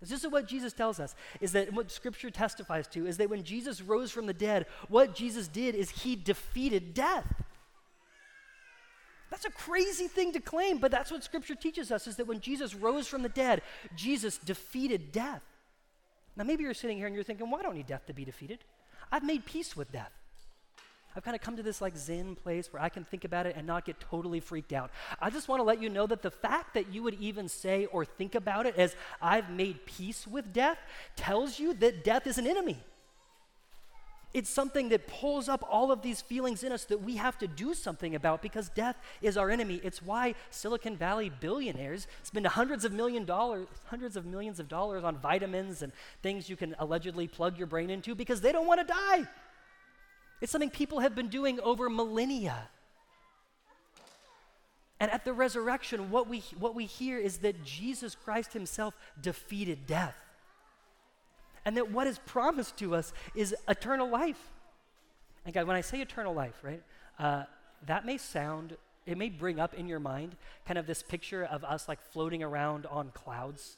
This 0.00 0.24
is 0.24 0.30
what 0.30 0.46
Jesus 0.46 0.74
tells 0.74 1.00
us, 1.00 1.14
is 1.40 1.52
that 1.52 1.72
what 1.72 1.90
Scripture 1.90 2.30
testifies 2.30 2.86
to, 2.88 3.06
is 3.06 3.16
that 3.16 3.30
when 3.30 3.42
Jesus 3.42 3.80
rose 3.80 4.10
from 4.10 4.26
the 4.26 4.34
dead, 4.34 4.66
what 4.88 5.14
Jesus 5.14 5.48
did 5.48 5.74
is 5.74 5.88
he 5.88 6.14
defeated 6.14 6.92
death. 6.92 7.42
That's 9.30 9.46
a 9.46 9.50
crazy 9.50 10.06
thing 10.06 10.32
to 10.32 10.40
claim, 10.40 10.78
but 10.78 10.90
that's 10.90 11.10
what 11.10 11.24
Scripture 11.24 11.54
teaches 11.54 11.90
us, 11.90 12.06
is 12.06 12.16
that 12.16 12.26
when 12.26 12.40
Jesus 12.40 12.74
rose 12.74 13.06
from 13.06 13.22
the 13.22 13.30
dead, 13.30 13.62
Jesus 13.96 14.36
defeated 14.36 15.10
death. 15.10 15.42
Now, 16.36 16.44
maybe 16.44 16.64
you're 16.64 16.74
sitting 16.74 16.96
here 16.96 17.06
and 17.06 17.14
you're 17.14 17.24
thinking, 17.24 17.46
why 17.48 17.58
well, 17.58 17.62
don't 17.64 17.76
need 17.76 17.86
death 17.86 18.06
to 18.06 18.12
be 18.12 18.24
defeated? 18.24 18.60
I've 19.12 19.24
made 19.24 19.44
peace 19.44 19.76
with 19.76 19.92
death. 19.92 20.12
I've 21.16 21.22
kind 21.22 21.36
of 21.36 21.40
come 21.40 21.56
to 21.56 21.62
this 21.62 21.80
like 21.80 21.96
Zen 21.96 22.34
place 22.34 22.72
where 22.72 22.82
I 22.82 22.88
can 22.88 23.04
think 23.04 23.24
about 23.24 23.46
it 23.46 23.54
and 23.56 23.66
not 23.66 23.84
get 23.84 24.00
totally 24.00 24.40
freaked 24.40 24.72
out. 24.72 24.90
I 25.20 25.30
just 25.30 25.46
want 25.46 25.60
to 25.60 25.64
let 25.64 25.80
you 25.80 25.88
know 25.88 26.08
that 26.08 26.22
the 26.22 26.30
fact 26.30 26.74
that 26.74 26.92
you 26.92 27.04
would 27.04 27.14
even 27.20 27.48
say 27.48 27.86
or 27.86 28.04
think 28.04 28.34
about 28.34 28.66
it 28.66 28.76
as 28.76 28.96
I've 29.22 29.48
made 29.48 29.86
peace 29.86 30.26
with 30.26 30.52
death 30.52 30.78
tells 31.14 31.60
you 31.60 31.72
that 31.74 32.02
death 32.02 32.26
is 32.26 32.36
an 32.36 32.48
enemy. 32.48 32.78
It's 34.34 34.50
something 34.50 34.88
that 34.88 35.06
pulls 35.06 35.48
up 35.48 35.64
all 35.70 35.92
of 35.92 36.02
these 36.02 36.20
feelings 36.20 36.64
in 36.64 36.72
us 36.72 36.84
that 36.86 37.00
we 37.00 37.14
have 37.16 37.38
to 37.38 37.46
do 37.46 37.72
something 37.72 38.16
about 38.16 38.42
because 38.42 38.68
death 38.68 38.96
is 39.22 39.36
our 39.36 39.48
enemy. 39.48 39.80
It's 39.84 40.02
why 40.02 40.34
Silicon 40.50 40.96
Valley 40.96 41.30
billionaires 41.30 42.08
spend 42.24 42.44
hundreds 42.48 42.84
of 42.84 42.92
million 42.92 43.24
dollars, 43.24 43.68
hundreds 43.84 44.16
of 44.16 44.26
millions 44.26 44.58
of 44.58 44.68
dollars 44.68 45.04
on 45.04 45.18
vitamins 45.18 45.82
and 45.82 45.92
things 46.20 46.48
you 46.48 46.56
can 46.56 46.74
allegedly 46.80 47.28
plug 47.28 47.56
your 47.56 47.68
brain 47.68 47.90
into 47.90 48.16
because 48.16 48.40
they 48.40 48.50
don't 48.50 48.66
want 48.66 48.80
to 48.80 48.92
die. 48.92 49.24
It's 50.40 50.50
something 50.50 50.68
people 50.68 50.98
have 50.98 51.14
been 51.14 51.28
doing 51.28 51.60
over 51.60 51.88
millennia. 51.88 52.68
And 54.98 55.12
at 55.12 55.24
the 55.24 55.32
resurrection, 55.32 56.10
what 56.10 56.28
we, 56.28 56.42
what 56.58 56.74
we 56.74 56.86
hear 56.86 57.18
is 57.18 57.38
that 57.38 57.62
Jesus 57.64 58.16
Christ 58.16 58.52
himself 58.52 58.94
defeated 59.20 59.86
death. 59.86 60.16
And 61.64 61.76
that 61.76 61.90
what 61.90 62.06
is 62.06 62.18
promised 62.26 62.76
to 62.78 62.94
us 62.94 63.12
is 63.34 63.54
eternal 63.68 64.08
life. 64.08 64.50
And 65.44 65.54
God, 65.54 65.66
when 65.66 65.76
I 65.76 65.80
say 65.80 66.00
eternal 66.00 66.34
life, 66.34 66.54
right, 66.62 66.82
uh, 67.18 67.44
that 67.86 68.06
may 68.06 68.18
sound, 68.18 68.76
it 69.06 69.18
may 69.18 69.28
bring 69.28 69.60
up 69.60 69.74
in 69.74 69.86
your 69.86 70.00
mind 70.00 70.36
kind 70.66 70.78
of 70.78 70.86
this 70.86 71.02
picture 71.02 71.44
of 71.44 71.64
us 71.64 71.88
like 71.88 72.00
floating 72.12 72.42
around 72.42 72.86
on 72.86 73.10
clouds 73.12 73.76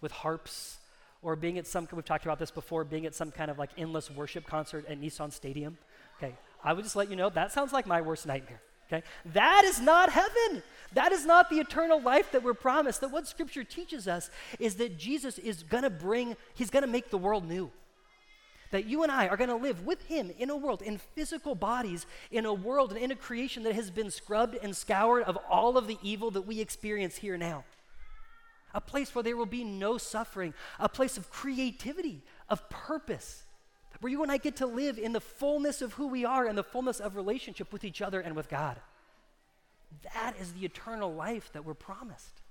with 0.00 0.12
harps, 0.12 0.78
or 1.22 1.34
being 1.36 1.56
at 1.56 1.66
some, 1.66 1.88
we've 1.92 2.04
talked 2.04 2.24
about 2.24 2.38
this 2.38 2.50
before, 2.50 2.84
being 2.84 3.06
at 3.06 3.14
some 3.14 3.30
kind 3.30 3.50
of 3.50 3.58
like 3.58 3.70
endless 3.78 4.10
worship 4.10 4.46
concert 4.46 4.84
at 4.86 5.00
Nissan 5.00 5.32
Stadium. 5.32 5.78
Okay, 6.18 6.34
I 6.62 6.74
would 6.74 6.84
just 6.84 6.96
let 6.96 7.08
you 7.08 7.16
know 7.16 7.30
that 7.30 7.50
sounds 7.50 7.72
like 7.72 7.86
my 7.86 8.02
worst 8.02 8.26
nightmare. 8.26 8.60
Okay, 8.86 9.02
that 9.32 9.64
is 9.64 9.80
not 9.80 10.10
heaven. 10.10 10.62
That 10.94 11.12
is 11.12 11.26
not 11.26 11.50
the 11.50 11.58
eternal 11.58 12.00
life 12.00 12.30
that 12.32 12.42
we're 12.42 12.54
promised. 12.54 13.00
That 13.00 13.10
what 13.10 13.26
Scripture 13.26 13.64
teaches 13.64 14.06
us 14.06 14.30
is 14.58 14.76
that 14.76 14.96
Jesus 14.96 15.38
is 15.38 15.62
going 15.62 15.82
to 15.82 15.90
bring, 15.90 16.36
He's 16.54 16.70
going 16.70 16.84
to 16.84 16.90
make 16.90 17.10
the 17.10 17.18
world 17.18 17.46
new. 17.46 17.70
That 18.70 18.86
you 18.86 19.02
and 19.02 19.12
I 19.12 19.28
are 19.28 19.36
going 19.36 19.50
to 19.50 19.56
live 19.56 19.84
with 19.84 20.06
Him 20.06 20.32
in 20.38 20.50
a 20.50 20.56
world, 20.56 20.82
in 20.82 20.98
physical 20.98 21.54
bodies, 21.54 22.06
in 22.30 22.46
a 22.46 22.54
world 22.54 22.92
and 22.92 23.00
in 23.00 23.10
a 23.10 23.16
creation 23.16 23.64
that 23.64 23.74
has 23.74 23.90
been 23.90 24.10
scrubbed 24.10 24.56
and 24.62 24.74
scoured 24.74 25.24
of 25.24 25.36
all 25.48 25.76
of 25.76 25.86
the 25.86 25.98
evil 26.02 26.30
that 26.32 26.42
we 26.42 26.60
experience 26.60 27.16
here 27.16 27.36
now. 27.36 27.64
A 28.72 28.80
place 28.80 29.14
where 29.14 29.22
there 29.22 29.36
will 29.36 29.46
be 29.46 29.62
no 29.62 29.98
suffering, 29.98 30.54
a 30.80 30.88
place 30.88 31.16
of 31.16 31.30
creativity, 31.30 32.22
of 32.48 32.68
purpose, 32.70 33.44
where 34.00 34.10
you 34.10 34.22
and 34.22 34.32
I 34.32 34.38
get 34.38 34.56
to 34.56 34.66
live 34.66 34.98
in 34.98 35.12
the 35.12 35.20
fullness 35.20 35.80
of 35.80 35.94
who 35.94 36.08
we 36.08 36.24
are 36.24 36.46
and 36.46 36.58
the 36.58 36.64
fullness 36.64 36.98
of 36.98 37.14
relationship 37.14 37.72
with 37.72 37.84
each 37.84 38.02
other 38.02 38.20
and 38.20 38.34
with 38.34 38.48
God. 38.48 38.76
That 40.02 40.34
is 40.40 40.52
the 40.52 40.64
eternal 40.64 41.12
life 41.14 41.50
that 41.52 41.64
we're 41.64 41.74
promised. 41.74 42.42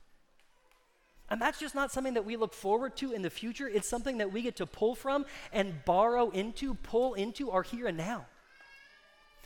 And 1.30 1.42
that's 1.42 1.60
just 1.60 1.76
not 1.76 1.92
something 1.92 2.14
that 2.14 2.26
we 2.26 2.36
look 2.36 2.54
forward 2.54 2.96
to 2.98 3.12
in 3.12 3.22
the 3.22 3.30
future. 3.30 3.68
It's 3.68 3.88
something 3.88 4.18
that 4.20 4.32
we 4.32 4.42
get 4.42 4.58
to 4.58 4.66
pull 4.66 4.94
from 4.96 5.26
and 5.52 5.84
borrow 5.86 6.30
into, 6.30 6.76
pull 6.76 7.14
into 7.14 7.52
our 7.52 7.64
here 7.64 7.88
and 7.88 7.98
now. 7.98 8.26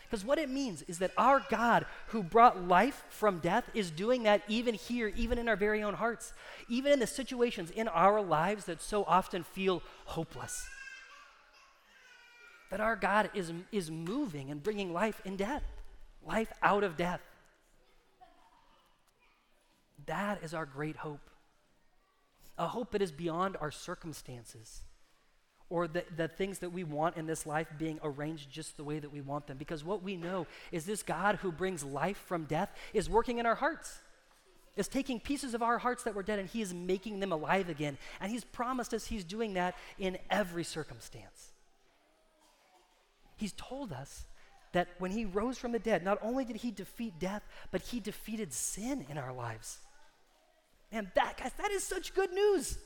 Because 0.03 0.25
what 0.25 0.39
it 0.39 0.49
means 0.49 0.83
is 0.83 0.99
that 0.99 1.11
our 1.17 1.43
God, 1.49 1.85
who 2.07 2.23
brought 2.23 2.65
life 2.65 3.03
from 3.09 3.39
death, 3.39 3.69
is 3.73 3.91
doing 3.91 4.23
that 4.23 4.41
even 4.47 4.73
here, 4.73 5.11
even 5.17 5.37
in 5.37 5.49
our 5.49 5.57
very 5.57 5.83
own 5.83 5.95
hearts, 5.95 6.33
even 6.69 6.93
in 6.93 6.99
the 6.99 7.07
situations 7.07 7.71
in 7.71 7.87
our 7.89 8.21
lives 8.21 8.65
that 8.65 8.81
so 8.81 9.03
often 9.03 9.43
feel 9.43 9.83
hopeless 10.05 10.65
that 12.69 12.81
our 12.81 12.95
God 12.95 13.29
is, 13.33 13.51
is 13.71 13.89
moving 13.89 14.51
and 14.51 14.61
bringing 14.61 14.93
life 14.93 15.21
in 15.25 15.37
death, 15.37 15.63
life 16.25 16.51
out 16.61 16.83
of 16.83 16.97
death. 16.97 17.21
That 20.07 20.43
is 20.43 20.53
our 20.53 20.65
great 20.65 20.97
hope. 20.97 21.29
A 22.57 22.67
hope 22.67 22.91
that 22.91 23.01
is 23.01 23.11
beyond 23.11 23.55
our 23.61 23.71
circumstances 23.71 24.81
or 25.69 25.87
the, 25.87 26.03
the 26.15 26.27
things 26.27 26.59
that 26.59 26.71
we 26.71 26.83
want 26.83 27.17
in 27.17 27.27
this 27.27 27.45
life 27.45 27.67
being 27.77 27.99
arranged 28.03 28.49
just 28.49 28.77
the 28.77 28.83
way 28.83 28.99
that 28.99 29.11
we 29.11 29.21
want 29.21 29.47
them. 29.47 29.57
Because 29.57 29.83
what 29.83 30.01
we 30.01 30.15
know 30.15 30.47
is 30.71 30.85
this 30.85 31.03
God 31.03 31.35
who 31.37 31.51
brings 31.51 31.83
life 31.83 32.17
from 32.25 32.45
death 32.45 32.71
is 32.93 33.09
working 33.09 33.37
in 33.37 33.45
our 33.45 33.55
hearts, 33.55 33.99
is 34.75 34.87
taking 34.87 35.19
pieces 35.19 35.53
of 35.53 35.61
our 35.61 35.77
hearts 35.77 36.03
that 36.03 36.15
were 36.15 36.23
dead 36.23 36.39
and 36.39 36.49
He 36.49 36.61
is 36.61 36.73
making 36.73 37.19
them 37.19 37.31
alive 37.31 37.69
again. 37.69 37.97
And 38.21 38.31
He's 38.31 38.45
promised 38.45 38.93
us 38.93 39.05
He's 39.05 39.25
doing 39.25 39.55
that 39.55 39.75
in 39.99 40.17
every 40.29 40.63
circumstance. 40.63 41.51
He's 43.35 43.53
told 43.53 43.91
us 43.91 44.25
that 44.71 44.87
when 44.99 45.11
he 45.11 45.25
rose 45.25 45.57
from 45.57 45.71
the 45.71 45.79
dead, 45.79 46.03
not 46.03 46.17
only 46.21 46.43
did 46.43 46.57
he 46.57 46.71
defeat 46.71 47.19
death, 47.19 47.43
but 47.71 47.81
he 47.81 47.99
defeated 47.99 48.51
sin 48.53 49.05
in 49.09 49.17
our 49.17 49.33
lives. 49.33 49.79
And 50.91 51.07
that, 51.15 51.37
guys, 51.37 51.51
that 51.57 51.71
is 51.71 51.83
such 51.83 52.13
good 52.13 52.31
news. 52.31 52.77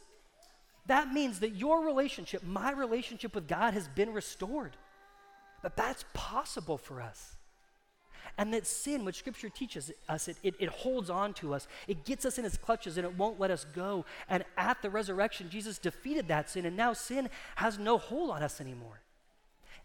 That 0.88 1.13
means 1.13 1.39
that 1.39 1.55
your 1.55 1.86
relationship, 1.86 2.43
my 2.43 2.72
relationship 2.72 3.36
with 3.36 3.48
God, 3.48 3.74
has 3.74 3.88
been 3.88 4.13
restored. 4.13 4.75
But 5.62 5.77
that's 5.77 6.03
possible 6.13 6.77
for 6.77 7.01
us. 7.01 7.36
And 8.38 8.53
that 8.53 8.65
sin, 8.65 9.05
which 9.05 9.17
Scripture 9.17 9.50
teaches 9.50 9.91
us, 10.08 10.27
it, 10.27 10.38
it, 10.41 10.55
it, 10.60 10.70
holds 10.70 11.10
on 11.10 11.34
to 11.36 11.53
us. 11.53 11.67
It 11.88 12.05
gets 12.05 12.25
us 12.25 12.38
in 12.38 12.46
its 12.46 12.58
clutches 12.58 12.98
and 12.98 13.05
it 13.05 13.17
won't 13.17 13.39
let 13.39 13.51
us 13.51 13.65
go. 13.75 14.05
And 14.29 14.43
at 14.58 14.81
the 14.81 14.89
resurrection, 14.89 15.50
Jesus 15.50 15.77
defeated 15.77 16.27
that 16.29 16.50
sin, 16.50 16.65
and 16.65 16.77
now 16.77 16.93
sin 16.93 17.29
has 17.55 17.77
no 17.77 17.98
hold 17.98 18.31
on 18.31 18.41
us 18.41 18.62
anymore. 18.62 19.01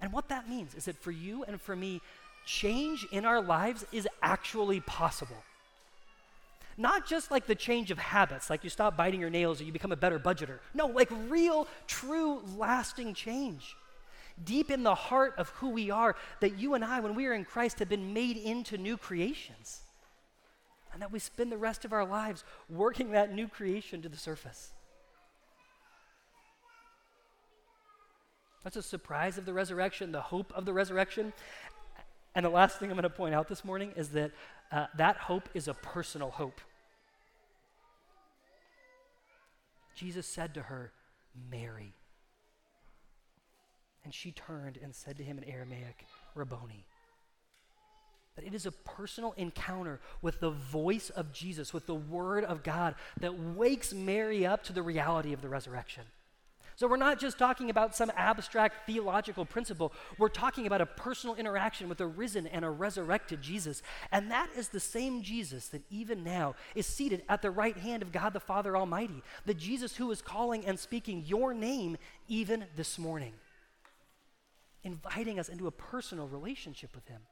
And 0.01 0.13
what 0.13 0.29
that 0.29 0.49
means 0.49 0.75
is 0.75 0.85
that 0.85 0.97
for 0.97 1.11
you 1.11 1.45
and 1.45 1.61
for 1.61 1.75
me, 1.75 2.01
change 2.45 3.07
in 3.11 3.25
our 3.25 3.43
lives 3.43 3.85
is 3.93 4.09
actually 4.23 4.81
possible. 4.81 5.43
Not 6.79 7.07
just 7.07 7.31
like 7.31 7.47
the 7.47 7.55
change 7.55 7.91
of 7.91 7.99
habits, 7.99 8.51
like 8.51 8.63
you 8.63 8.71
stop 8.71 8.97
biting 8.97 9.21
your 9.21 9.31
nails 9.31 9.61
or 9.61 9.65
you 9.65 9.73
become 9.73 9.93
a 9.93 9.97
better 9.97 10.19
budgeter. 10.19 10.59
No, 10.75 10.87
like 10.87 11.11
real, 11.29 11.67
true, 11.87 12.43
lasting 12.57 13.15
change. 13.15 13.77
Deep 14.45 14.71
in 14.71 14.83
the 14.83 14.95
heart 14.95 15.35
of 15.39 15.49
who 15.51 15.71
we 15.71 15.91
are, 15.91 16.15
that 16.41 16.59
you 16.59 16.75
and 16.75 16.85
I, 16.85 17.01
when 17.01 17.15
we 17.15 17.27
are 17.27 17.33
in 17.33 17.47
Christ, 17.47 17.79
have 17.79 17.89
been 17.89 18.13
made 18.13 18.37
into 18.37 18.77
new 18.77 18.99
creations. 18.99 19.81
And 20.93 21.01
that 21.01 21.11
we 21.11 21.19
spend 21.19 21.51
the 21.51 21.57
rest 21.57 21.87
of 21.87 21.93
our 21.93 22.05
lives 22.05 22.45
working 22.69 23.13
that 23.13 23.35
new 23.35 23.49
creation 23.49 24.03
to 24.03 24.09
the 24.11 24.17
surface. 24.19 24.73
That's 28.65 28.77
a 28.77 28.83
surprise 28.83 29.39
of 29.39 29.47
the 29.47 29.55
resurrection, 29.55 30.13
the 30.13 30.21
hope 30.21 30.53
of 30.55 30.65
the 30.65 30.73
resurrection. 30.73 31.33
And 32.35 32.45
the 32.45 32.51
last 32.51 32.79
thing 32.79 32.91
I'm 32.91 32.97
going 32.97 33.05
to 33.05 33.11
point 33.11 33.35
out 33.35 33.49
this 33.49 33.65
morning 33.65 33.93
is 33.97 34.11
that 34.11 34.33
uh, 34.73 34.87
that 34.97 35.17
hope 35.17 35.49
is 35.55 35.69
a 35.69 35.75
personal 35.75 36.31
hope. 36.31 36.61
Jesus 39.95 40.27
said 40.27 40.55
to 40.55 40.63
her, 40.63 40.93
Mary. 41.51 41.95
And 44.05 44.15
she 44.15 44.31
turned 44.31 44.79
and 44.83 44.95
said 44.95 45.17
to 45.17 45.25
him 45.25 45.39
in 45.39 45.45
Aramaic, 45.45 46.05
Rabboni. 46.35 46.87
That 48.37 48.45
it 48.45 48.55
is 48.55 48.67
a 48.67 48.73
personal 48.73 49.33
encounter 49.37 50.01
with 50.21 50.41
the 50.41 50.51
voice 50.51 51.11
of 51.11 51.33
Jesus, 51.33 51.73
with 51.73 51.87
the 51.87 51.95
Word 51.95 52.45
of 52.45 52.63
God, 52.63 52.95
that 53.21 53.39
wakes 53.39 53.95
Mary 53.95 54.47
up 54.47 54.63
to 54.65 54.73
the 54.73 54.83
reality 54.83 55.33
of 55.33 55.41
the 55.41 55.49
resurrection. 55.49 56.05
So 56.77 56.87
we're 56.87 56.99
not 56.99 57.19
just 57.19 57.39
talking 57.39 57.71
about 57.71 57.97
some 57.97 58.13
abstract 58.17 58.87
theological 58.87 59.47
principle. 59.47 59.95
We're 60.19 60.29
talking 60.29 60.67
about 60.67 60.83
a 60.83 60.87
personal 60.87 61.35
interaction 61.35 61.89
with 61.89 62.03
a 62.03 62.07
risen 62.07 62.47
and 62.47 62.67
a 62.67 62.71
resurrected 62.71 63.41
Jesus. 63.41 63.83
And 64.13 64.31
that 64.31 64.51
is 64.55 64.69
the 64.69 64.81
same 64.81 65.23
Jesus 65.23 65.69
that 65.69 65.83
even 65.91 66.23
now 66.23 66.55
is 66.75 66.87
seated 66.87 67.23
at 67.31 67.41
the 67.41 67.51
right 67.51 67.79
hand 67.79 68.03
of 68.03 68.13
God 68.13 68.35
the 68.35 68.41
Father 68.41 68.77
Almighty. 68.77 69.23
The 69.47 69.55
Jesus 69.55 69.97
who 69.97 70.11
is 70.11 70.21
calling 70.21 70.67
and 70.67 70.79
speaking 70.79 71.25
your 71.25 71.55
name 71.55 71.97
even 72.29 72.67
this 72.77 72.99
morning, 72.99 73.33
inviting 74.85 75.39
us 75.39 75.49
into 75.49 75.67
a 75.67 75.73
personal 75.73 76.29
relationship 76.29 76.95
with 76.95 77.09
Him. 77.09 77.23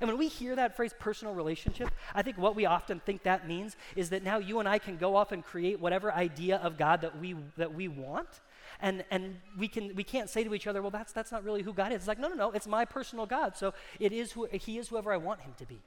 And 0.00 0.08
when 0.08 0.18
we 0.18 0.28
hear 0.28 0.56
that 0.56 0.74
phrase 0.74 0.94
personal 0.98 1.34
relationship, 1.34 1.90
I 2.14 2.22
think 2.22 2.38
what 2.38 2.56
we 2.56 2.64
often 2.64 3.00
think 3.00 3.24
that 3.24 3.46
means 3.46 3.76
is 3.94 4.08
that 4.08 4.22
now 4.22 4.38
you 4.38 4.58
and 4.58 4.66
I 4.66 4.78
can 4.78 4.96
go 4.96 5.16
off 5.16 5.32
and 5.32 5.44
create 5.44 5.78
whatever 5.78 6.10
idea 6.10 6.56
of 6.56 6.78
God 6.78 7.02
that 7.02 7.18
we 7.20 7.36
that 7.58 7.74
we 7.74 7.88
want 7.88 8.40
and, 8.80 9.04
and 9.10 9.36
we, 9.58 9.68
can, 9.68 9.94
we 9.94 10.04
can't 10.04 10.28
say 10.28 10.44
to 10.44 10.54
each 10.54 10.66
other, 10.66 10.82
well, 10.82 10.90
that's, 10.90 11.12
that's 11.12 11.32
not 11.32 11.44
really 11.44 11.62
who 11.62 11.72
God 11.72 11.92
is. 11.92 11.96
It's 11.96 12.08
like, 12.08 12.18
no, 12.18 12.28
no, 12.28 12.34
no, 12.34 12.50
it's 12.50 12.66
my 12.66 12.84
personal 12.84 13.26
God. 13.26 13.56
So 13.56 13.74
it 13.98 14.12
is 14.12 14.32
who, 14.32 14.48
he 14.52 14.78
is 14.78 14.88
whoever 14.88 15.12
I 15.12 15.16
want 15.16 15.40
him 15.40 15.54
to 15.58 15.66
be. 15.66 15.80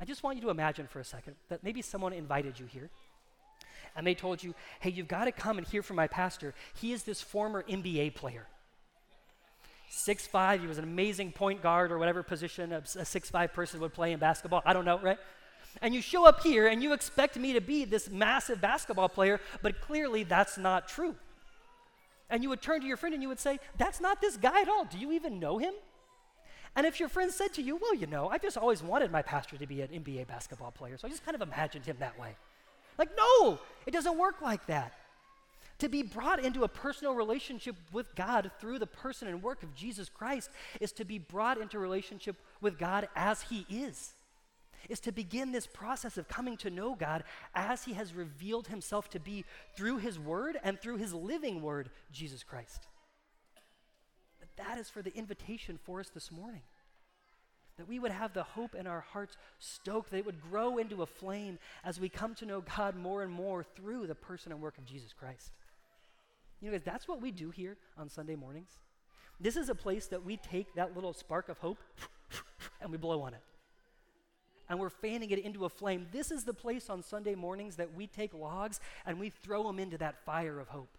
I 0.00 0.04
just 0.04 0.22
want 0.22 0.36
you 0.36 0.42
to 0.42 0.50
imagine 0.50 0.86
for 0.86 1.00
a 1.00 1.04
second 1.04 1.34
that 1.48 1.64
maybe 1.64 1.82
someone 1.82 2.12
invited 2.12 2.58
you 2.58 2.66
here. 2.66 2.90
and 3.96 4.06
they 4.06 4.14
told 4.14 4.42
you, 4.42 4.54
hey, 4.80 4.90
you've 4.90 5.08
got 5.08 5.24
to 5.24 5.32
come 5.32 5.58
and 5.58 5.66
hear 5.66 5.82
from 5.82 5.96
my 5.96 6.06
pastor. 6.06 6.54
He 6.80 6.92
is 6.92 7.02
this 7.02 7.20
former 7.20 7.64
NBA 7.68 8.14
player. 8.14 8.46
Six 9.90 10.26
five, 10.26 10.60
he 10.60 10.66
was 10.66 10.78
an 10.78 10.84
amazing 10.84 11.32
point 11.32 11.62
guard 11.62 11.90
or 11.90 11.98
whatever 11.98 12.22
position 12.22 12.72
a, 12.72 12.82
a 12.96 13.04
six 13.04 13.30
five 13.30 13.52
person 13.54 13.80
would 13.80 13.94
play 13.94 14.12
in 14.12 14.18
basketball. 14.18 14.62
I 14.64 14.72
don't 14.72 14.84
know, 14.84 14.98
right? 15.00 15.18
And 15.82 15.94
you 15.94 16.02
show 16.02 16.26
up 16.26 16.42
here 16.42 16.68
and 16.68 16.82
you 16.82 16.92
expect 16.92 17.36
me 17.36 17.54
to 17.54 17.60
be 17.60 17.84
this 17.84 18.10
massive 18.10 18.60
basketball 18.60 19.08
player, 19.08 19.40
but 19.62 19.80
clearly 19.80 20.24
that's 20.24 20.58
not 20.58 20.88
true. 20.88 21.14
And 22.30 22.42
you 22.42 22.48
would 22.50 22.60
turn 22.60 22.80
to 22.80 22.86
your 22.86 22.96
friend 22.96 23.14
and 23.14 23.22
you 23.22 23.28
would 23.28 23.40
say, 23.40 23.58
That's 23.76 24.00
not 24.00 24.20
this 24.20 24.36
guy 24.36 24.60
at 24.60 24.68
all. 24.68 24.84
Do 24.84 24.98
you 24.98 25.12
even 25.12 25.38
know 25.38 25.58
him? 25.58 25.74
And 26.76 26.86
if 26.86 27.00
your 27.00 27.08
friend 27.08 27.32
said 27.32 27.54
to 27.54 27.62
you, 27.62 27.76
Well, 27.76 27.94
you 27.94 28.06
know, 28.06 28.28
I've 28.28 28.42
just 28.42 28.56
always 28.56 28.82
wanted 28.82 29.10
my 29.10 29.22
pastor 29.22 29.56
to 29.56 29.66
be 29.66 29.80
an 29.80 29.88
NBA 29.88 30.26
basketball 30.26 30.70
player, 30.70 30.96
so 30.98 31.06
I 31.06 31.10
just 31.10 31.24
kind 31.24 31.34
of 31.34 31.42
imagined 31.42 31.86
him 31.86 31.96
that 32.00 32.18
way. 32.18 32.36
Like, 32.98 33.10
no, 33.16 33.60
it 33.86 33.92
doesn't 33.92 34.18
work 34.18 34.42
like 34.42 34.66
that. 34.66 34.92
To 35.78 35.88
be 35.88 36.02
brought 36.02 36.44
into 36.44 36.64
a 36.64 36.68
personal 36.68 37.14
relationship 37.14 37.76
with 37.92 38.12
God 38.16 38.50
through 38.60 38.80
the 38.80 38.86
person 38.86 39.28
and 39.28 39.40
work 39.40 39.62
of 39.62 39.74
Jesus 39.76 40.08
Christ 40.08 40.50
is 40.80 40.90
to 40.92 41.04
be 41.04 41.20
brought 41.20 41.58
into 41.58 41.78
relationship 41.78 42.34
with 42.60 42.78
God 42.78 43.08
as 43.14 43.42
He 43.42 43.64
is. 43.70 44.14
Is 44.88 45.00
to 45.00 45.12
begin 45.12 45.52
this 45.52 45.66
process 45.66 46.18
of 46.18 46.28
coming 46.28 46.56
to 46.58 46.70
know 46.70 46.94
God 46.94 47.24
as 47.54 47.84
He 47.84 47.94
has 47.94 48.14
revealed 48.14 48.68
Himself 48.68 49.08
to 49.10 49.20
be 49.20 49.44
through 49.76 49.98
His 49.98 50.18
Word 50.18 50.58
and 50.62 50.80
through 50.80 50.96
His 50.96 51.12
living 51.14 51.62
Word, 51.62 51.90
Jesus 52.12 52.42
Christ. 52.42 52.86
But 54.38 54.48
that 54.56 54.78
is 54.78 54.88
for 54.88 55.02
the 55.02 55.14
invitation 55.14 55.78
for 55.82 56.00
us 56.00 56.08
this 56.08 56.30
morning 56.30 56.62
that 57.78 57.88
we 57.88 57.98
would 57.98 58.10
have 58.10 58.34
the 58.34 58.42
hope 58.42 58.74
in 58.74 58.86
our 58.86 59.00
hearts 59.00 59.36
stoked, 59.58 60.10
that 60.10 60.18
it 60.18 60.26
would 60.26 60.42
grow 60.42 60.78
into 60.78 61.02
a 61.02 61.06
flame 61.06 61.58
as 61.84 61.98
we 61.98 62.08
come 62.08 62.34
to 62.34 62.44
know 62.44 62.60
God 62.76 62.96
more 62.96 63.22
and 63.22 63.32
more 63.32 63.62
through 63.62 64.08
the 64.08 64.16
person 64.16 64.52
and 64.52 64.60
work 64.60 64.76
of 64.78 64.84
Jesus 64.84 65.12
Christ. 65.12 65.52
You 66.60 66.68
know, 66.68 66.76
guys, 66.76 66.84
that's 66.84 67.06
what 67.06 67.22
we 67.22 67.30
do 67.30 67.50
here 67.50 67.76
on 67.96 68.08
Sunday 68.08 68.34
mornings. 68.34 68.80
This 69.40 69.56
is 69.56 69.68
a 69.68 69.74
place 69.76 70.06
that 70.06 70.24
we 70.24 70.36
take 70.36 70.74
that 70.74 70.96
little 70.96 71.12
spark 71.12 71.48
of 71.48 71.58
hope 71.58 71.78
and 72.80 72.90
we 72.90 72.98
blow 72.98 73.22
on 73.22 73.32
it. 73.32 73.42
And 74.68 74.78
we're 74.78 74.90
fanning 74.90 75.30
it 75.30 75.38
into 75.38 75.64
a 75.64 75.68
flame. 75.68 76.06
This 76.12 76.30
is 76.30 76.44
the 76.44 76.52
place 76.52 76.90
on 76.90 77.02
Sunday 77.02 77.34
mornings 77.34 77.76
that 77.76 77.94
we 77.94 78.06
take 78.06 78.34
logs 78.34 78.80
and 79.06 79.18
we 79.18 79.30
throw 79.30 79.62
them 79.62 79.78
into 79.78 79.98
that 79.98 80.24
fire 80.24 80.60
of 80.60 80.68
hope. 80.68 80.98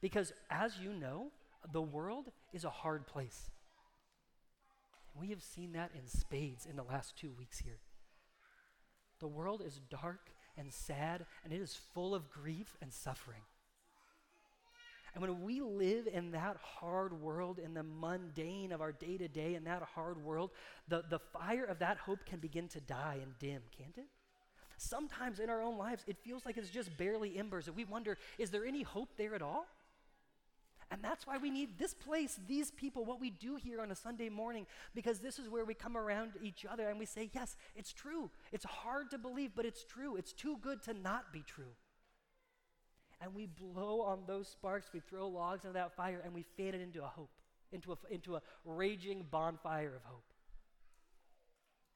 Because 0.00 0.32
as 0.50 0.78
you 0.78 0.92
know, 0.92 1.28
the 1.72 1.82
world 1.82 2.30
is 2.52 2.64
a 2.64 2.70
hard 2.70 3.06
place. 3.06 3.50
We 5.14 5.28
have 5.28 5.42
seen 5.42 5.72
that 5.72 5.90
in 5.94 6.06
spades 6.06 6.66
in 6.66 6.76
the 6.76 6.82
last 6.82 7.16
two 7.16 7.32
weeks 7.38 7.58
here. 7.58 7.80
The 9.20 9.28
world 9.28 9.62
is 9.64 9.80
dark 9.90 10.30
and 10.56 10.72
sad, 10.72 11.26
and 11.44 11.52
it 11.52 11.60
is 11.60 11.78
full 11.94 12.14
of 12.14 12.30
grief 12.30 12.76
and 12.80 12.92
suffering. 12.92 13.42
And 15.14 15.22
when 15.22 15.42
we 15.42 15.60
live 15.60 16.06
in 16.06 16.30
that 16.32 16.56
hard 16.62 17.12
world, 17.20 17.58
in 17.58 17.74
the 17.74 17.82
mundane 17.82 18.70
of 18.70 18.80
our 18.80 18.92
day 18.92 19.18
to 19.18 19.26
day, 19.26 19.54
in 19.54 19.64
that 19.64 19.82
hard 19.82 20.22
world, 20.24 20.50
the, 20.88 21.02
the 21.08 21.18
fire 21.18 21.64
of 21.64 21.80
that 21.80 21.96
hope 21.98 22.24
can 22.24 22.38
begin 22.38 22.68
to 22.68 22.80
die 22.80 23.18
and 23.20 23.36
dim, 23.38 23.62
can't 23.76 23.96
it? 23.98 24.06
Sometimes 24.76 25.40
in 25.40 25.50
our 25.50 25.62
own 25.62 25.76
lives, 25.76 26.04
it 26.06 26.16
feels 26.22 26.46
like 26.46 26.56
it's 26.56 26.70
just 26.70 26.96
barely 26.96 27.38
embers, 27.38 27.66
and 27.66 27.76
we 27.76 27.84
wonder 27.84 28.16
is 28.38 28.50
there 28.50 28.64
any 28.64 28.82
hope 28.82 29.10
there 29.16 29.34
at 29.34 29.42
all? 29.42 29.66
And 30.92 31.02
that's 31.04 31.26
why 31.26 31.38
we 31.38 31.50
need 31.50 31.78
this 31.78 31.94
place, 31.94 32.38
these 32.48 32.72
people, 32.72 33.04
what 33.04 33.20
we 33.20 33.30
do 33.30 33.56
here 33.56 33.80
on 33.80 33.92
a 33.92 33.94
Sunday 33.94 34.28
morning, 34.28 34.66
because 34.94 35.20
this 35.20 35.38
is 35.38 35.48
where 35.48 35.64
we 35.64 35.74
come 35.74 35.96
around 35.96 36.32
each 36.42 36.66
other 36.68 36.88
and 36.88 36.98
we 36.98 37.06
say, 37.06 37.30
yes, 37.32 37.56
it's 37.76 37.92
true. 37.92 38.28
It's 38.50 38.64
hard 38.64 39.10
to 39.12 39.18
believe, 39.18 39.52
but 39.54 39.64
it's 39.64 39.84
true. 39.84 40.16
It's 40.16 40.32
too 40.32 40.56
good 40.60 40.82
to 40.84 40.94
not 40.94 41.32
be 41.32 41.44
true 41.46 41.74
and 43.20 43.34
we 43.34 43.46
blow 43.46 44.00
on 44.02 44.20
those 44.26 44.48
sparks, 44.48 44.90
we 44.92 45.00
throw 45.00 45.28
logs 45.28 45.64
into 45.64 45.74
that 45.74 45.94
fire, 45.96 46.20
and 46.24 46.32
we 46.32 46.44
fan 46.56 46.74
it 46.74 46.80
into 46.80 47.02
a 47.02 47.06
hope, 47.06 47.30
into 47.72 47.92
a, 47.92 47.96
into 48.10 48.36
a 48.36 48.42
raging 48.64 49.26
bonfire 49.30 49.94
of 49.94 50.02
hope. 50.04 50.24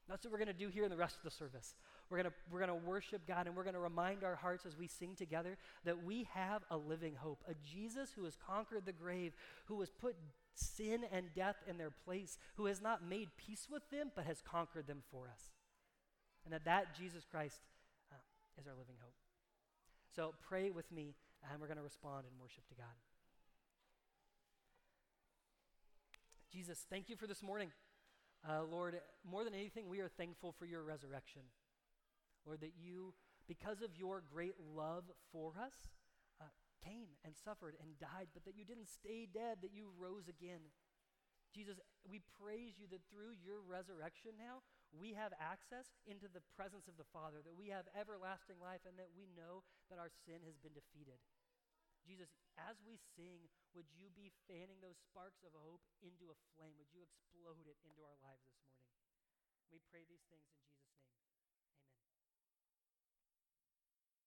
That's 0.08 0.24
what 0.24 0.32
we're 0.32 0.38
going 0.38 0.48
to 0.48 0.52
do 0.52 0.68
here 0.68 0.84
in 0.84 0.90
the 0.90 0.96
rest 0.96 1.16
of 1.16 1.22
the 1.22 1.30
service. 1.30 1.74
We're 2.10 2.22
going 2.22 2.32
we're 2.50 2.66
to 2.66 2.74
worship 2.74 3.26
God 3.26 3.46
and 3.46 3.56
we're 3.56 3.62
going 3.62 3.74
to 3.74 3.80
remind 3.80 4.22
our 4.22 4.36
hearts 4.36 4.66
as 4.66 4.76
we 4.76 4.86
sing 4.86 5.14
together 5.16 5.56
that 5.84 6.04
we 6.04 6.28
have 6.34 6.62
a 6.70 6.76
living 6.76 7.14
hope, 7.14 7.42
a 7.48 7.54
Jesus 7.64 8.10
who 8.14 8.24
has 8.24 8.36
conquered 8.46 8.84
the 8.84 8.92
grave, 8.92 9.32
who 9.64 9.80
has 9.80 9.90
put 9.90 10.14
sin 10.54 11.04
and 11.10 11.34
death 11.34 11.56
in 11.66 11.78
their 11.78 11.90
place, 11.90 12.38
who 12.56 12.66
has 12.66 12.82
not 12.82 13.08
made 13.08 13.28
peace 13.38 13.66
with 13.70 13.88
them 13.90 14.10
but 14.14 14.26
has 14.26 14.42
conquered 14.42 14.86
them 14.86 15.02
for 15.10 15.28
us. 15.32 15.40
And 16.44 16.52
that 16.52 16.66
that 16.66 16.94
Jesus 16.94 17.24
Christ 17.24 17.60
uh, 18.12 18.60
is 18.60 18.66
our 18.66 18.74
living 18.74 18.96
hope. 19.00 19.14
So 20.14 20.32
pray 20.46 20.70
with 20.70 20.92
me, 20.92 21.16
and 21.50 21.60
we're 21.60 21.66
going 21.66 21.76
to 21.76 21.82
respond 21.82 22.24
in 22.30 22.38
worship 22.40 22.62
to 22.68 22.74
God. 22.74 22.94
Jesus, 26.52 26.86
thank 26.88 27.08
you 27.08 27.16
for 27.16 27.26
this 27.26 27.42
morning. 27.42 27.72
Uh, 28.48 28.62
Lord, 28.62 29.00
more 29.28 29.42
than 29.42 29.54
anything, 29.54 29.88
we 29.88 29.98
are 29.98 30.08
thankful 30.08 30.54
for 30.56 30.66
your 30.66 30.84
resurrection. 30.84 31.42
Lord, 32.46 32.60
that 32.60 32.74
you, 32.78 33.14
because 33.48 33.82
of 33.82 33.96
your 33.98 34.22
great 34.22 34.54
love 34.76 35.02
for 35.32 35.54
us, 35.58 35.74
uh, 36.40 36.44
came 36.84 37.18
and 37.24 37.34
suffered 37.34 37.74
and 37.82 37.98
died, 37.98 38.28
but 38.34 38.44
that 38.44 38.54
you 38.56 38.64
didn't 38.64 38.86
stay 38.86 39.26
dead, 39.26 39.58
that 39.62 39.74
you 39.74 39.90
rose 39.98 40.28
again. 40.28 40.60
Jesus, 41.52 41.80
we 42.08 42.20
praise 42.38 42.78
you 42.78 42.86
that 42.92 43.02
through 43.10 43.34
your 43.42 43.58
resurrection 43.66 44.38
now, 44.38 44.62
we 44.94 45.12
have 45.18 45.34
access 45.42 45.90
into 46.06 46.30
the 46.30 46.44
presence 46.54 46.86
of 46.86 46.96
the 46.96 47.08
Father, 47.10 47.42
that 47.42 47.56
we 47.58 47.68
have 47.70 47.90
everlasting 47.94 48.58
life, 48.62 48.82
and 48.86 48.94
that 48.96 49.10
we 49.14 49.26
know 49.34 49.66
that 49.90 49.98
our 49.98 50.10
sin 50.24 50.40
has 50.46 50.56
been 50.58 50.74
defeated. 50.74 51.18
Jesus, 52.04 52.28
as 52.60 52.76
we 52.84 53.00
sing, 53.16 53.48
would 53.72 53.88
you 53.96 54.12
be 54.12 54.28
fanning 54.44 54.78
those 54.84 55.00
sparks 55.08 55.40
of 55.40 55.56
hope 55.56 55.80
into 56.04 56.28
a 56.28 56.36
flame? 56.52 56.76
Would 56.76 56.92
you 56.92 57.00
explode 57.00 57.64
it 57.64 57.80
into 57.80 58.04
our 58.04 58.18
lives 58.20 58.44
this 58.44 58.60
morning? 58.68 58.92
We 59.72 59.80
pray 59.88 60.04
these 60.04 60.22
things 60.28 60.44
in 60.52 60.60
Jesus' 60.60 60.92
name. 60.92 61.23